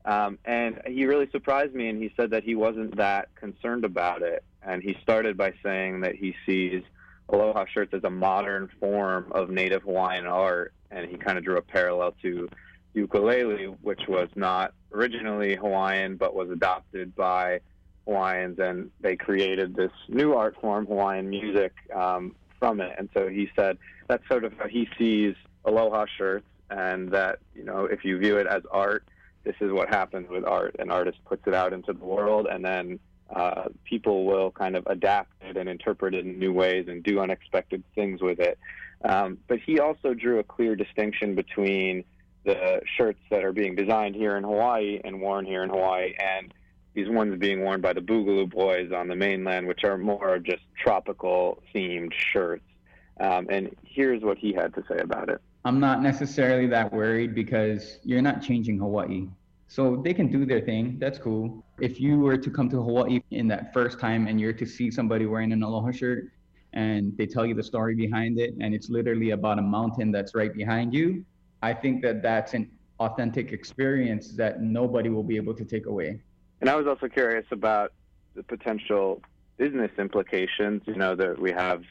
[0.06, 4.22] Um, and he really surprised me, and he said that he wasn't that concerned about
[4.22, 4.44] it.
[4.62, 6.84] And he started by saying that he sees
[7.32, 11.58] aloha shirts as a modern form of native Hawaiian art, and he kind of drew
[11.58, 12.50] a parallel to
[12.94, 17.62] ukulele, which was not originally Hawaiian but was adopted by
[18.06, 22.94] Hawaiians, and they created this new art form, Hawaiian music, um, from it.
[22.98, 27.64] And so he said that's sort of how he sees aloha shirts, and that you
[27.64, 29.04] know if you view it as art,
[29.44, 30.76] this is what happens with art.
[30.80, 33.00] An artist puts it out into the world, and then
[33.36, 37.20] uh, people will kind of adapt it and interpret it in new ways and do
[37.20, 38.58] unexpected things with it.
[39.04, 42.04] Um, but he also drew a clear distinction between
[42.46, 46.54] the shirts that are being designed here in Hawaii and worn here in Hawaii and
[46.94, 50.64] these ones being worn by the Boogaloo Boys on the mainland, which are more just
[50.82, 52.64] tropical themed shirts.
[53.20, 55.40] Um, and here's what he had to say about it.
[55.66, 59.28] I'm not necessarily that worried because you're not changing Hawaii.
[59.70, 60.98] So they can do their thing.
[61.00, 61.64] That's cool.
[61.80, 64.90] If you were to come to Hawaii in that first time and you're to see
[64.90, 66.32] somebody wearing an aloha shirt
[66.74, 70.34] and they tell you the story behind it and it's literally about a mountain that's
[70.34, 71.24] right behind you,
[71.62, 76.20] I think that that's an authentic experience that nobody will be able to take away.
[76.62, 77.94] And I was also curious about
[78.36, 79.22] the potential
[79.58, 80.82] business implications.
[80.88, 81.84] You know that we have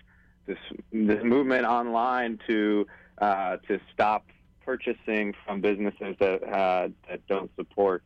[0.47, 0.59] this
[0.93, 2.87] this movement online to
[3.19, 4.27] uh, to stop
[4.69, 8.03] purchasing from businesses that uh, that don't support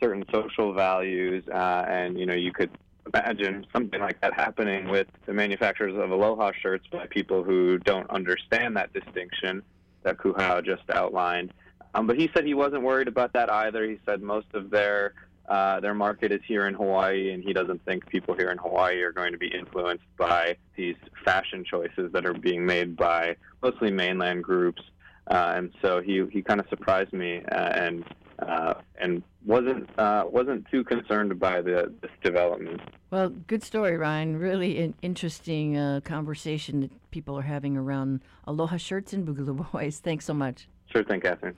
[0.00, 2.70] certain social values, uh, and you know you could
[3.12, 8.08] imagine something like that happening with the manufacturers of aloha shirts by people who don't
[8.10, 9.60] understand that distinction
[10.04, 11.52] that Kuhao just outlined.
[11.96, 13.84] Um, but he said he wasn't worried about that either.
[13.84, 15.14] He said most of their
[15.48, 19.00] uh, their market is here in Hawaii, and he doesn't think people here in Hawaii
[19.02, 23.90] are going to be influenced by these fashion choices that are being made by mostly
[23.90, 24.80] mainland groups
[25.28, 28.04] and so he he kind of surprised me uh, and
[28.40, 32.80] uh, and wasn't uh, wasn't too concerned by the this development.
[33.10, 34.38] Well, good story, Ryan.
[34.38, 40.00] Really an interesting uh, conversation that people are having around aloha shirts and boogaloo boys.
[40.00, 40.68] Thanks so much.
[40.86, 41.56] Sure thing, Catherine.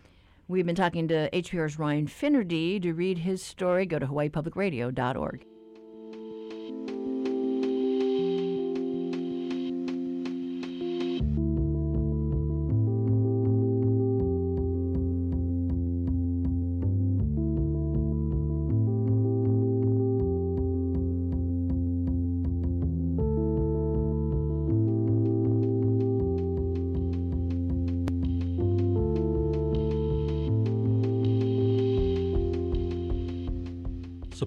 [0.48, 2.78] We've been talking to HPR's Ryan Finnerty.
[2.80, 5.44] To read his story, go to hawaiipublicradio.org.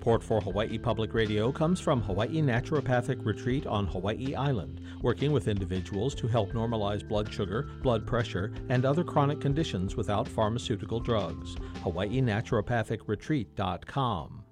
[0.10, 5.48] Support for Hawaii Public Radio comes from Hawaii Naturopathic Retreat on Hawaii Island, working with
[5.48, 11.56] individuals to help normalize blood sugar, blood pressure, and other chronic conditions without pharmaceutical drugs.
[11.84, 14.44] HawaiiNaturopathicRetreat.com.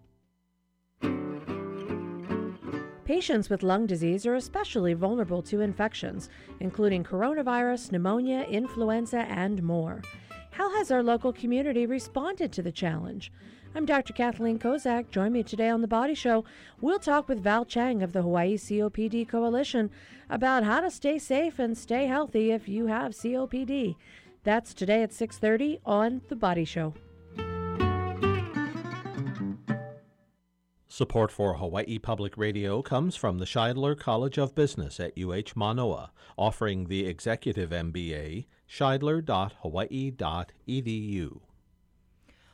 [3.03, 6.29] Patients with lung disease are especially vulnerable to infections,
[6.59, 10.03] including coronavirus, pneumonia, influenza, and more.
[10.57, 13.31] How has our local community responded to the challenge?
[13.75, 14.11] I'm Dr.
[14.11, 15.11] Kathleen Kozak.
[15.11, 16.45] Join me today on The Body Show.
[16.81, 19.91] We'll talk with Val Chang of the Hawaii COPD Coalition
[20.31, 23.97] about how to stay safe and stay healthy if you have COPD.
[24.43, 26.95] That's today at 6:30 on The Body Show.
[30.87, 36.11] Support for Hawaii Public Radio comes from the Shidler College of Business at UH Manoa,
[36.35, 41.39] offering the Executive MBA, shidler.hawaii.edu.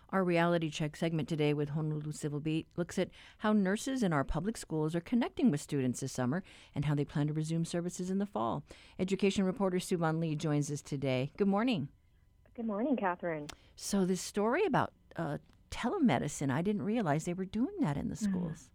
[0.09, 3.09] Our reality check segment today with Honolulu Civil Beat looks at
[3.39, 6.43] how nurses in our public schools are connecting with students this summer
[6.75, 8.63] and how they plan to resume services in the fall.
[8.99, 11.31] Education reporter Suevon Lee joins us today.
[11.35, 11.87] Good morning.
[12.55, 13.47] Good morning, Catherine.
[13.75, 15.39] So, this story about uh,
[15.71, 18.29] telemedicine, I didn't realize they were doing that in the Mm.
[18.29, 18.69] schools.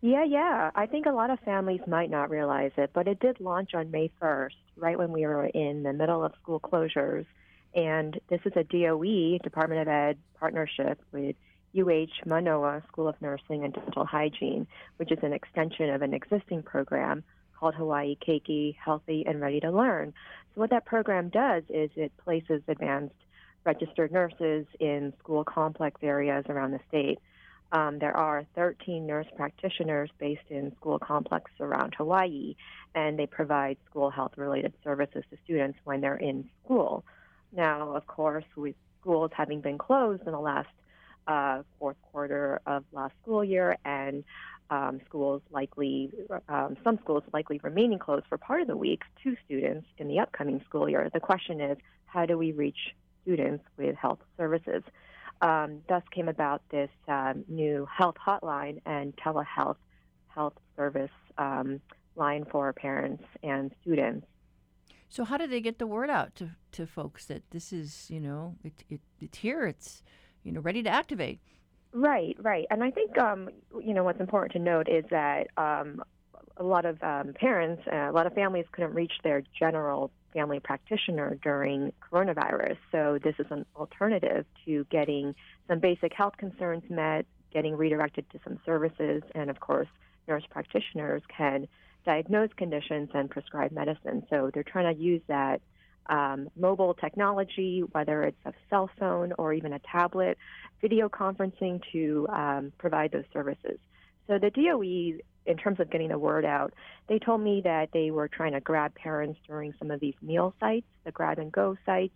[0.00, 0.70] Yeah, yeah.
[0.74, 3.90] I think a lot of families might not realize it, but it did launch on
[3.90, 7.26] May 1st, right when we were in the middle of school closures.
[7.74, 11.34] And this is a DOE, Department of Ed, partnership with
[11.76, 16.62] UH Manoa School of Nursing and Dental Hygiene, which is an extension of an existing
[16.62, 17.24] program
[17.58, 20.14] called Hawaii Keiki Healthy and Ready to Learn.
[20.54, 23.14] So, what that program does is it places advanced
[23.64, 27.18] registered nurses in school complex areas around the state.
[27.70, 32.56] Um, there are 13 nurse practitioners based in school complexes around Hawaii,
[32.94, 37.04] and they provide school health related services to students when they're in school.
[37.52, 40.68] Now, of course, with schools having been closed in the last
[41.26, 44.24] uh, fourth quarter of last school year, and
[44.70, 46.10] um, schools likely,
[46.48, 50.18] um, some schools likely remaining closed for part of the week to students in the
[50.18, 51.10] upcoming school year.
[51.12, 54.82] The question is, how do we reach students with health services?
[55.40, 59.76] Um, thus came about this um, new health hotline and telehealth
[60.26, 61.80] health service um,
[62.16, 64.26] line for parents and students.
[65.08, 68.20] So, how do they get the word out to, to folks that this is, you
[68.20, 70.02] know, it, it, it's here, it's,
[70.42, 71.40] you know, ready to activate?
[71.92, 72.66] Right, right.
[72.70, 73.48] And I think, um,
[73.82, 76.02] you know, what's important to note is that um,
[76.58, 80.60] a lot of um, parents, uh, a lot of families couldn't reach their general family
[80.60, 82.76] practitioner during coronavirus.
[82.92, 85.34] So this is an alternative to getting
[85.68, 89.88] some basic health concerns met, getting redirected to some services, and of course,
[90.26, 91.66] nurse practitioners can
[92.04, 94.24] diagnose conditions and prescribe medicine.
[94.30, 95.60] So they're trying to use that
[96.08, 100.38] um, mobile technology, whether it's a cell phone or even a tablet,
[100.80, 103.78] video conferencing to um, provide those services.
[104.26, 106.74] So the DOE, in terms of getting the word out,
[107.08, 110.54] they told me that they were trying to grab parents during some of these meal
[110.60, 112.14] sites, the grab and go sites,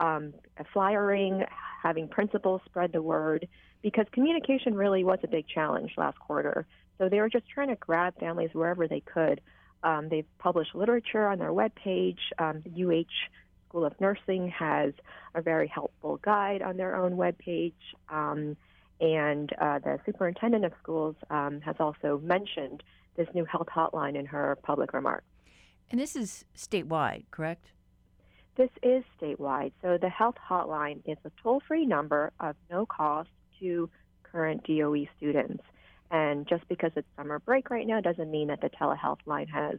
[0.00, 0.34] um,
[0.72, 1.44] flyering,
[1.82, 3.46] having principals spread the word,
[3.82, 6.66] because communication really was a big challenge last quarter.
[6.98, 9.40] So they were just trying to grab families wherever they could.
[9.82, 12.18] Um, they've published literature on their webpage.
[12.38, 13.04] Um, the UH
[13.68, 14.94] School of Nursing has
[15.34, 17.74] a very helpful guide on their own webpage.
[18.08, 18.56] Um,
[19.00, 22.82] and uh, the superintendent of schools um, has also mentioned
[23.16, 25.26] this new health hotline in her public remarks.
[25.90, 27.70] And this is statewide, correct?
[28.56, 29.72] This is statewide.
[29.82, 33.30] So the health hotline is a toll free number of no cost
[33.60, 33.90] to
[34.22, 35.62] current DOE students.
[36.10, 39.78] And just because it's summer break right now doesn't mean that the telehealth line has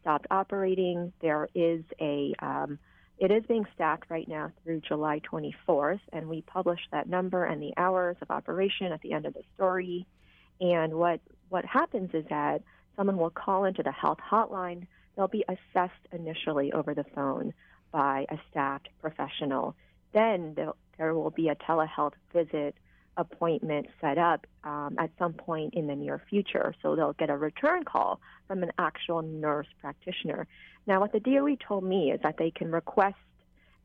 [0.00, 1.12] stopped operating.
[1.20, 2.78] There is a um,
[3.18, 7.62] it is being staffed right now through July 24th, and we publish that number and
[7.62, 10.06] the hours of operation at the end of the story.
[10.60, 12.62] And what what happens is that
[12.96, 14.86] someone will call into the health hotline.
[15.14, 17.54] They'll be assessed initially over the phone
[17.92, 19.76] by a staffed professional.
[20.12, 20.56] Then
[20.98, 22.74] there will be a telehealth visit
[23.16, 26.74] appointment set up um, at some point in the near future.
[26.82, 30.46] So they'll get a return call from an actual nurse practitioner.
[30.86, 33.16] Now, what the DOE told me is that they can request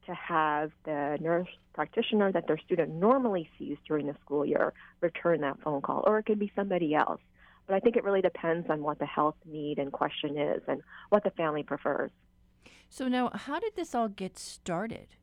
[0.05, 5.41] to have the nurse practitioner that their student normally sees during the school year return
[5.41, 7.21] that phone call, or it could be somebody else.
[7.67, 10.81] But I think it really depends on what the health need and question is and
[11.09, 12.11] what the family prefers.
[12.89, 15.15] So, now how did this all get started?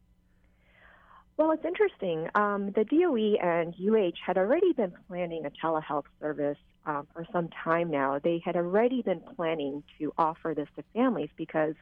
[1.36, 2.28] Well, it's interesting.
[2.34, 6.56] Um, the DOE and UH had already been planning a telehealth service
[6.86, 8.18] um, for some time now.
[8.18, 11.74] They had already been planning to offer this to families because,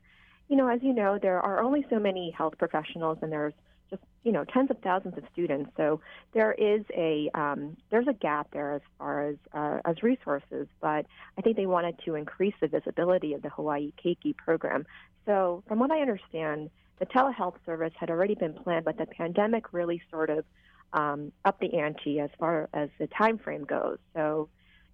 [0.49, 3.55] you know, as you know, there are only so many health professionals, and there's
[3.91, 5.71] just you know tens of thousands of students.
[5.77, 6.01] So
[6.33, 10.67] there is a um, there's a gap there as far as uh, as resources.
[10.81, 11.07] But
[11.39, 14.85] I think they wanted to increase the visibility of the Hawaii Keiki program.
[15.27, 19.73] So from what I understand the telehealth service had already been planned, but the pandemic
[19.73, 20.45] really sort of
[20.93, 23.99] um, upped the ante as far as the time frame goes.
[24.15, 24.49] So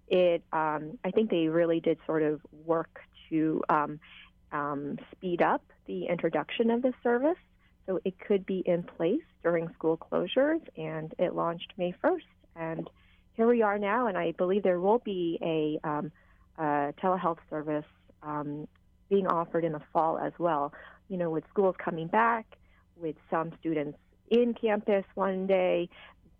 [0.07, 3.99] it, um, I think they really did sort of work to um,
[4.51, 7.37] um speed up the introduction of the service,
[7.85, 12.21] so it could be in place during school closures, and it launched May 1st.
[12.55, 12.89] And
[13.33, 16.11] here we are now, and I believe there will be a, um,
[16.57, 17.85] a telehealth service
[18.21, 18.67] um,
[19.09, 20.73] being offered in the fall as well
[21.11, 22.45] you know, with schools coming back,
[22.95, 23.97] with some students
[24.29, 25.89] in campus one day,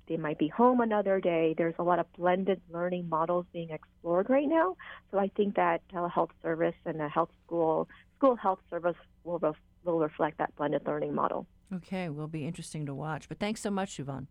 [0.07, 1.53] They might be home another day.
[1.57, 4.75] There's a lot of blended learning models being explored right now.
[5.09, 9.55] So I think that telehealth service and a health school school health service will ref,
[9.83, 11.47] will reflect that blended learning model.
[11.73, 13.27] Okay, will be interesting to watch.
[13.29, 14.27] But thanks so much, Suevon.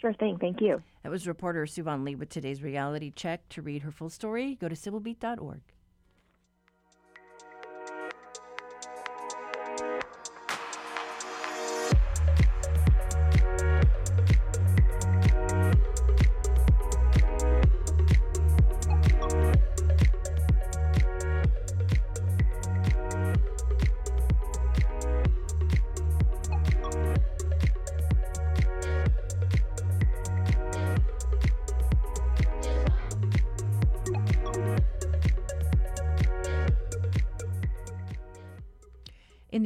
[0.00, 0.38] Sure thing.
[0.40, 0.82] Thank you.
[1.02, 3.48] That was reporter Suevon Lee with today's reality check.
[3.50, 5.62] To read her full story, go to civilbeat.org.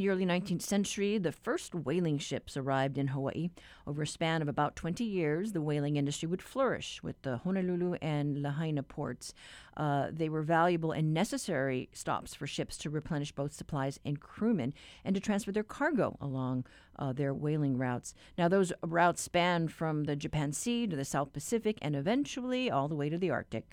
[0.00, 3.50] the early 19th century, the first whaling ships arrived in Hawaii.
[3.86, 7.96] Over a span of about 20 years, the whaling industry would flourish with the Honolulu
[8.00, 9.34] and Lahaina ports.
[9.76, 14.72] Uh, they were valuable and necessary stops for ships to replenish both supplies and crewmen
[15.04, 16.64] and to transfer their cargo along
[16.98, 18.14] uh, their whaling routes.
[18.38, 22.88] Now, those routes spanned from the Japan Sea to the South Pacific and eventually all
[22.88, 23.70] the way to the Arctic.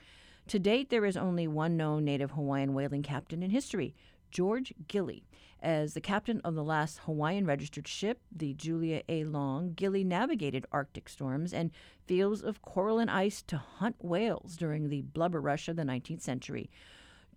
[0.47, 3.95] To date, there is only one known native Hawaiian whaling captain in history,
[4.31, 5.23] George Gilley.
[5.61, 9.23] As the captain of the last Hawaiian registered ship, the Julia A.
[9.23, 11.71] Long, Gilley navigated Arctic storms and
[12.05, 16.21] fields of coral and ice to hunt whales during the blubber rush of the 19th
[16.21, 16.69] century.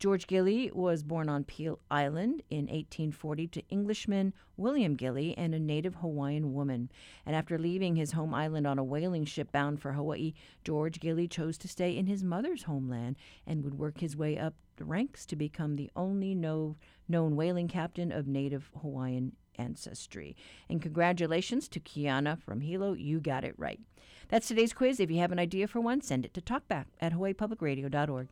[0.00, 5.60] George Gilley was born on Peel Island in 1840 to Englishman William Gilley and a
[5.60, 6.90] native Hawaiian woman.
[7.26, 10.32] And after leaving his home island on a whaling ship bound for Hawaii,
[10.64, 13.16] George Gilley chose to stay in his mother's homeland
[13.46, 16.76] and would work his way up ranks to become the only no,
[17.08, 20.36] known whaling captain of native Hawaiian ancestry.
[20.68, 22.94] And congratulations to Kiana from Hilo.
[22.94, 23.80] You got it right.
[24.28, 25.00] That's today's quiz.
[25.00, 28.28] If you have an idea for one, send it to talkback at hawaiipublicradio.org.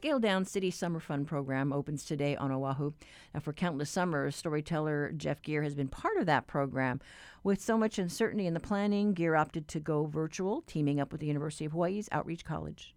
[0.00, 2.92] scaled down city summer fun program opens today on Oahu.
[3.34, 7.00] Now, for countless summers, storyteller Jeff Gere has been part of that program.
[7.44, 11.20] With so much uncertainty in the planning, Gere opted to go virtual, teaming up with
[11.20, 12.94] the University of Hawaii's Outreach College.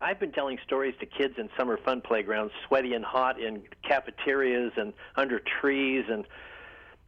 [0.00, 4.72] I've been telling stories to kids in summer fun playgrounds, sweaty and hot in cafeterias
[4.76, 6.24] and under trees and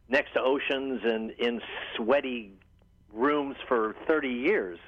[0.07, 1.59] next to oceans and in
[1.97, 2.53] sweaty
[3.11, 4.79] rooms for 30 years.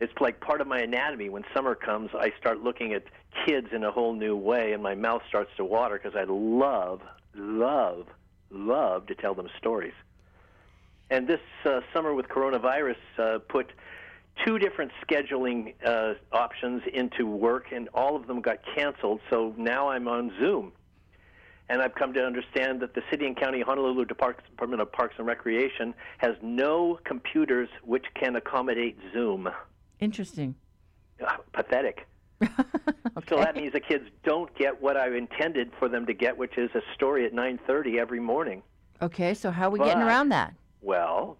[0.00, 1.28] It's like part of my anatomy.
[1.28, 3.04] When summer comes, I start looking at
[3.46, 7.00] kids in a whole new way, and my mouth starts to water because I love,
[7.34, 8.06] love,
[8.50, 9.94] love to tell them stories.
[11.10, 13.70] And this uh, summer with coronavirus uh, put
[14.44, 19.20] two different scheduling uh, options into work, and all of them got canceled.
[19.30, 20.72] So now I'm on Zoom.
[21.68, 25.26] And I've come to understand that the City and County Honolulu Department of Parks and
[25.26, 29.48] Recreation has no computers which can accommodate Zoom.
[30.04, 30.54] Interesting.
[31.26, 32.06] Uh, pathetic.
[32.42, 32.52] okay.
[33.28, 36.58] So that means the kids don't get what I intended for them to get, which
[36.58, 38.62] is a story at 9:30 every morning.
[39.00, 40.52] Okay, so how are we But- getting around that?
[40.82, 41.38] Well,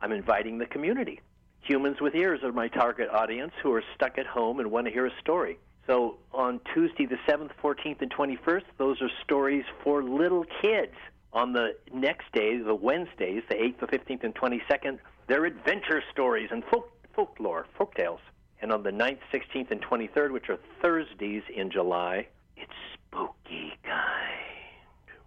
[0.00, 1.20] I'm inviting the community.
[1.60, 4.92] Humans with ears are my target audience who are stuck at home and want to
[4.92, 5.58] hear a story.
[5.86, 10.94] So on Tuesday, the 7th, 14th, and 21st, those are stories for little kids.
[11.34, 16.48] On the next day, the Wednesdays, the 8th, the 15th, and 22nd, they're adventure stories
[16.50, 18.20] and folk, folklore, folk tales.
[18.62, 24.32] And on the 9th, 16th, and 23rd, which are Thursdays in July, it's spooky kind.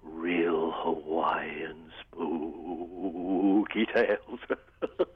[0.03, 4.39] Real Hawaiian spooky tales.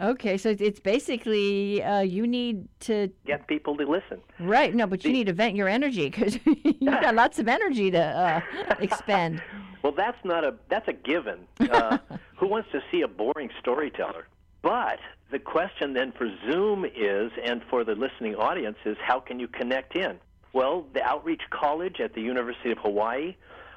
[0.00, 4.18] Okay, so it's basically uh, you need to Get people to listen.
[4.38, 4.74] right.
[4.74, 8.00] No, but you need to vent your energy because you've got lots of energy to
[8.00, 8.40] uh,
[8.78, 9.42] expend.
[9.82, 11.40] Well, that's not a that's a given.
[11.60, 11.98] Uh,
[12.36, 14.26] who wants to see a boring storyteller?
[14.62, 15.00] But
[15.30, 19.48] the question then for Zoom is, and for the listening audience is, how can you
[19.48, 20.18] connect in?
[20.52, 23.36] Well, the Outreach College at the University of Hawaii,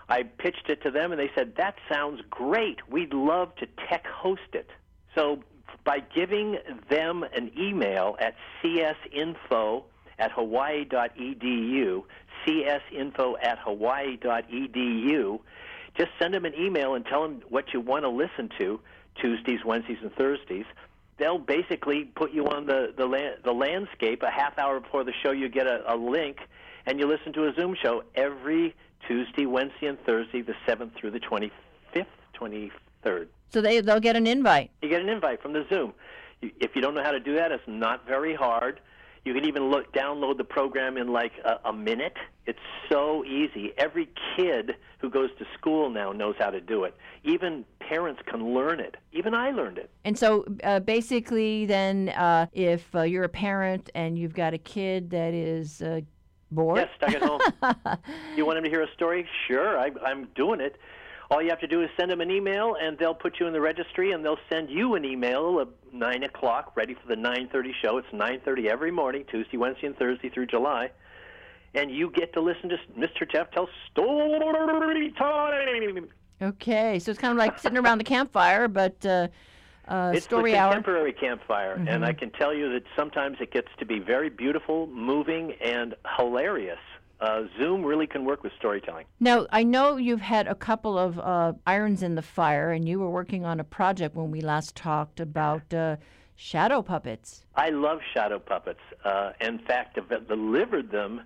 [0.09, 2.79] I pitched it to them, and they said that sounds great.
[2.89, 4.69] We'd love to tech host it.
[5.15, 5.43] So
[5.83, 6.57] by giving
[6.89, 9.83] them an email at csinfo
[10.19, 12.03] at hawaii.edu,
[12.47, 15.39] csinfo at hawaii.edu,
[15.95, 18.79] just send them an email and tell them what you want to listen to
[19.21, 20.65] Tuesdays, Wednesdays, and Thursdays.
[21.17, 24.23] They'll basically put you on the the, la- the landscape.
[24.23, 26.37] A half hour before the show, you get a, a link,
[26.85, 28.75] and you listen to a Zoom show every
[29.07, 31.51] Tuesday, Wednesday, and Thursday, the seventh through the twenty
[31.93, 32.71] fifth, twenty
[33.03, 33.29] third.
[33.49, 34.71] So they they'll get an invite.
[34.81, 35.93] You get an invite from the Zoom.
[36.41, 38.79] If you don't know how to do that, it's not very hard.
[39.25, 42.17] You can even look, download the program in like a, a minute.
[42.45, 42.59] It's
[42.89, 43.71] so easy.
[43.77, 46.95] Every kid who goes to school now knows how to do it.
[47.23, 48.97] Even parents can learn it.
[49.13, 49.89] Even I learned it.
[50.03, 54.57] And so uh, basically, then, uh, if uh, you're a parent and you've got a
[54.57, 56.01] kid that is uh,
[56.51, 56.77] bored.
[56.77, 57.41] Yes, stuck at home.
[58.35, 59.27] you want him to hear a story?
[59.47, 60.75] Sure, I, I'm doing it.
[61.33, 63.53] All you have to do is send them an email, and they'll put you in
[63.53, 67.73] the registry, and they'll send you an email at nine o'clock, ready for the 9:30
[67.81, 67.97] show.
[67.97, 70.91] It's 9:30 every morning, Tuesday, Wednesday, and Thursday through July,
[71.73, 73.27] and you get to listen to Mr.
[73.27, 76.09] Jeff tell story time.
[76.39, 79.27] Okay, so it's kind of like sitting around the campfire, but uh,
[79.87, 80.71] uh, it's story hour.
[80.71, 82.09] contemporary campfire, and Mhm.
[82.09, 86.77] I can tell you that sometimes it gets to be very beautiful, moving, and hilarious.
[87.23, 89.05] Uh, Zoom really can work with storytelling.
[89.21, 92.99] Now, I know you've had a couple of uh, irons in the fire, and you
[92.99, 95.95] were working on a project when we last talked about uh,
[96.35, 97.45] shadow puppets.
[97.55, 98.81] I love shadow puppets.
[99.05, 101.21] Uh, in fact, I've delivered them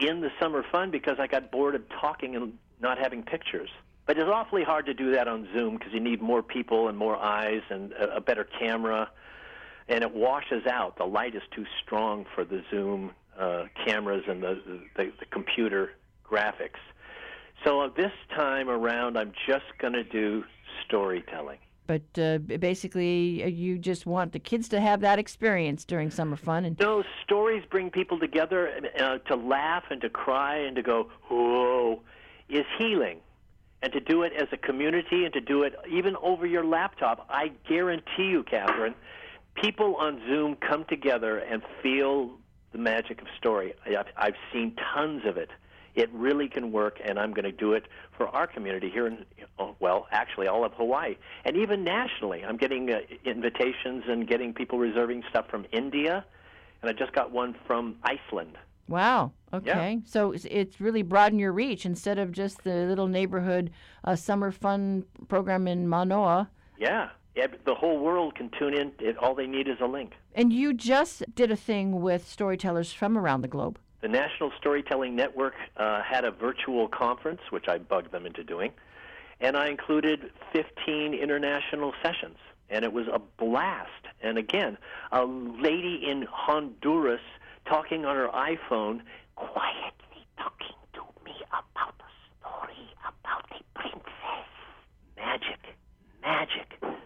[0.00, 3.70] in the summer fun because I got bored of talking and not having pictures.
[4.04, 6.98] But it's awfully hard to do that on Zoom because you need more people and
[6.98, 9.10] more eyes and a, a better camera,
[9.86, 10.98] and it washes out.
[10.98, 14.60] The light is too strong for the Zoom uh, cameras and the,
[14.96, 15.92] the the computer
[16.24, 16.80] graphics.
[17.64, 20.44] So uh, this time around, I'm just going to do
[20.84, 21.58] storytelling.
[21.86, 26.36] But uh, basically, uh, you just want the kids to have that experience during summer
[26.36, 26.64] fun.
[26.64, 31.10] And No, stories bring people together uh, to laugh and to cry and to go,
[31.28, 32.02] whoa,
[32.48, 33.18] is healing.
[33.82, 37.26] And to do it as a community and to do it even over your laptop,
[37.28, 38.94] I guarantee you, Catherine,
[39.54, 42.30] people on Zoom come together and feel
[42.76, 43.74] the magic of story.
[43.86, 45.50] I've, I've seen tons of it.
[45.94, 47.84] It really can work, and I'm going to do it
[48.18, 49.24] for our community here in,
[49.58, 51.16] oh, well, actually all of Hawaii,
[51.46, 52.44] and even nationally.
[52.44, 56.24] I'm getting uh, invitations and getting people reserving stuff from India,
[56.82, 58.58] and I just got one from Iceland.
[58.88, 59.92] wow, okay.
[59.94, 60.00] Yeah.
[60.04, 63.70] So it's, it's really broadened your reach instead of just the little neighborhood
[64.04, 66.50] uh, summer fun program in Manoa.
[66.78, 67.08] Yeah
[67.64, 68.92] the whole world can tune in.
[68.98, 70.12] It, all they need is a link.
[70.34, 73.78] And you just did a thing with storytellers from around the globe.
[74.02, 78.72] The National Storytelling Network uh, had a virtual conference, which I bugged them into doing,
[79.40, 82.36] and I included 15 international sessions,
[82.70, 83.90] and it was a blast.
[84.22, 84.78] And again,
[85.12, 87.20] a lady in Honduras
[87.68, 89.00] talking on her iPhone,
[89.34, 94.48] quietly talking to me about a story about a princess.
[95.16, 95.58] Magic,
[96.22, 96.96] magic.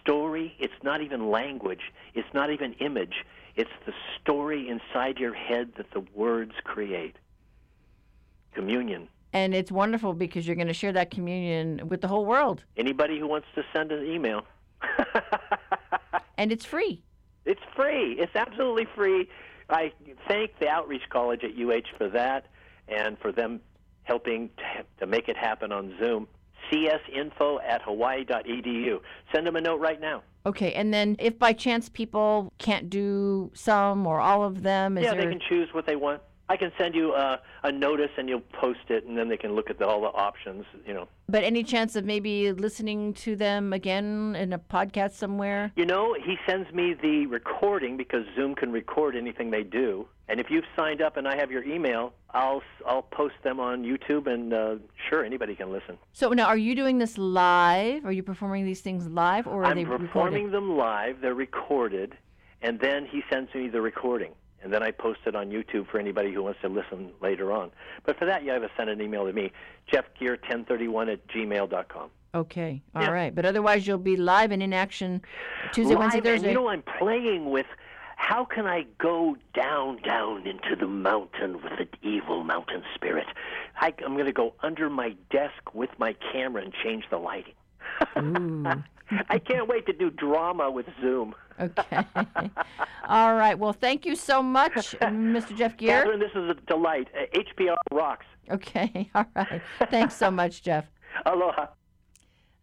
[0.00, 3.24] Story, it's not even language, it's not even image,
[3.56, 7.16] it's the story inside your head that the words create.
[8.54, 9.08] Communion.
[9.32, 12.64] And it's wonderful because you're going to share that communion with the whole world.
[12.76, 14.42] Anybody who wants to send an email,
[16.38, 17.02] And it's free.
[17.44, 18.12] it's free.
[18.18, 19.28] It's absolutely free.
[19.68, 19.92] I
[20.28, 22.46] thank the Outreach College at UH for that
[22.86, 23.60] and for them
[24.04, 26.26] helping to, to make it happen on Zoom.
[26.70, 29.00] Csinfo at hawaii.edu.
[29.32, 30.22] Send them a note right now.
[30.46, 35.04] Okay, and then if by chance people can't do some or all of them, is
[35.04, 36.22] yeah, there they can choose what they want.
[36.48, 39.54] I can send you a, a notice and you'll post it, and then they can
[39.54, 40.64] look at the, all the options.
[40.86, 45.72] You know, but any chance of maybe listening to them again in a podcast somewhere?
[45.76, 46.14] you know.
[46.24, 50.06] He sends me the recording because Zoom can record anything they do.
[50.30, 53.82] And if you've signed up and I have your email, I'll I'll post them on
[53.84, 54.74] YouTube, and uh,
[55.08, 55.96] sure, anybody can listen.
[56.12, 58.04] So now, are you doing this live?
[58.04, 60.52] Are you performing these things live, or are I'm they performing recorded?
[60.52, 61.20] them live.
[61.22, 62.14] They're recorded,
[62.60, 64.32] and then he sends me the recording,
[64.62, 67.70] and then I post it on YouTube for anybody who wants to listen later on.
[68.04, 69.52] But for that, you have to send an email to me,
[69.92, 72.10] jeffgear1031 at gmail.com.
[72.34, 73.10] Okay, all Yeah.
[73.10, 73.34] right.
[73.34, 75.22] But otherwise, you'll be live and in action
[75.72, 76.48] Tuesday, Wednesday, Thursday.
[76.48, 77.66] You know, I'm playing with
[78.16, 83.26] how can I go down, down into the mountain with the evil mountain spirit?
[83.80, 87.54] I, I'm going to go under my desk with my camera and change the lighting.
[89.30, 91.34] I can't wait to do drama with Zoom.
[91.60, 92.04] Okay.
[93.08, 93.58] all right.
[93.58, 95.56] Well, thank you so much, Mr.
[95.56, 96.02] Jeff Gere.
[96.02, 97.08] Catherine, this is a delight.
[97.14, 98.26] Uh, HPR rocks.
[98.50, 99.10] Okay.
[99.14, 99.60] All right.
[99.90, 100.86] Thanks so much, Jeff.
[101.26, 101.66] Aloha.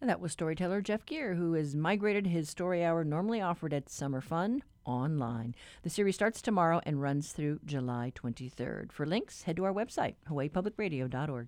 [0.02, 3.90] And that was storyteller Jeff Gere, who has migrated his story hour normally offered at
[3.90, 5.56] Summer Fun online.
[5.84, 8.92] The series starts tomorrow and runs through July 23rd.
[8.92, 11.48] For links, head to our website, hawaiipublicradio.org.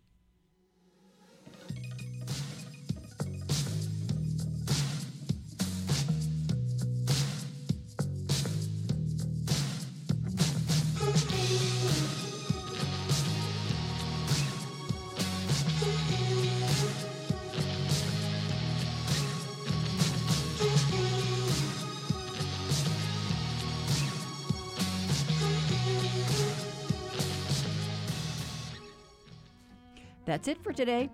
[30.27, 31.09] That's it for today.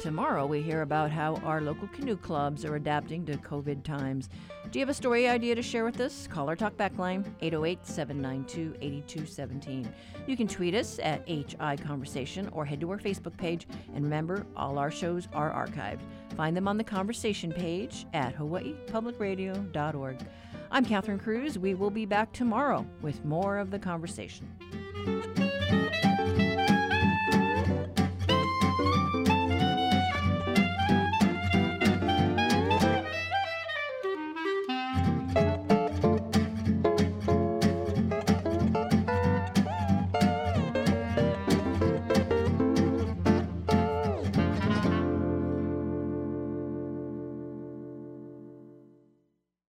[0.00, 4.28] Tomorrow, we hear about how our local canoe clubs are adapting to COVID times.
[4.72, 6.26] Do you have a story idea to share with us?
[6.26, 9.88] Call our talkback line, 808 792 8217.
[10.26, 13.68] You can tweet us at HI Conversation or head to our Facebook page.
[13.94, 16.00] And remember, all our shows are archived.
[16.36, 20.18] Find them on the conversation page at hawaiipublicradio.org.
[20.72, 21.56] I'm Catherine Cruz.
[21.56, 25.45] We will be back tomorrow with more of the conversation.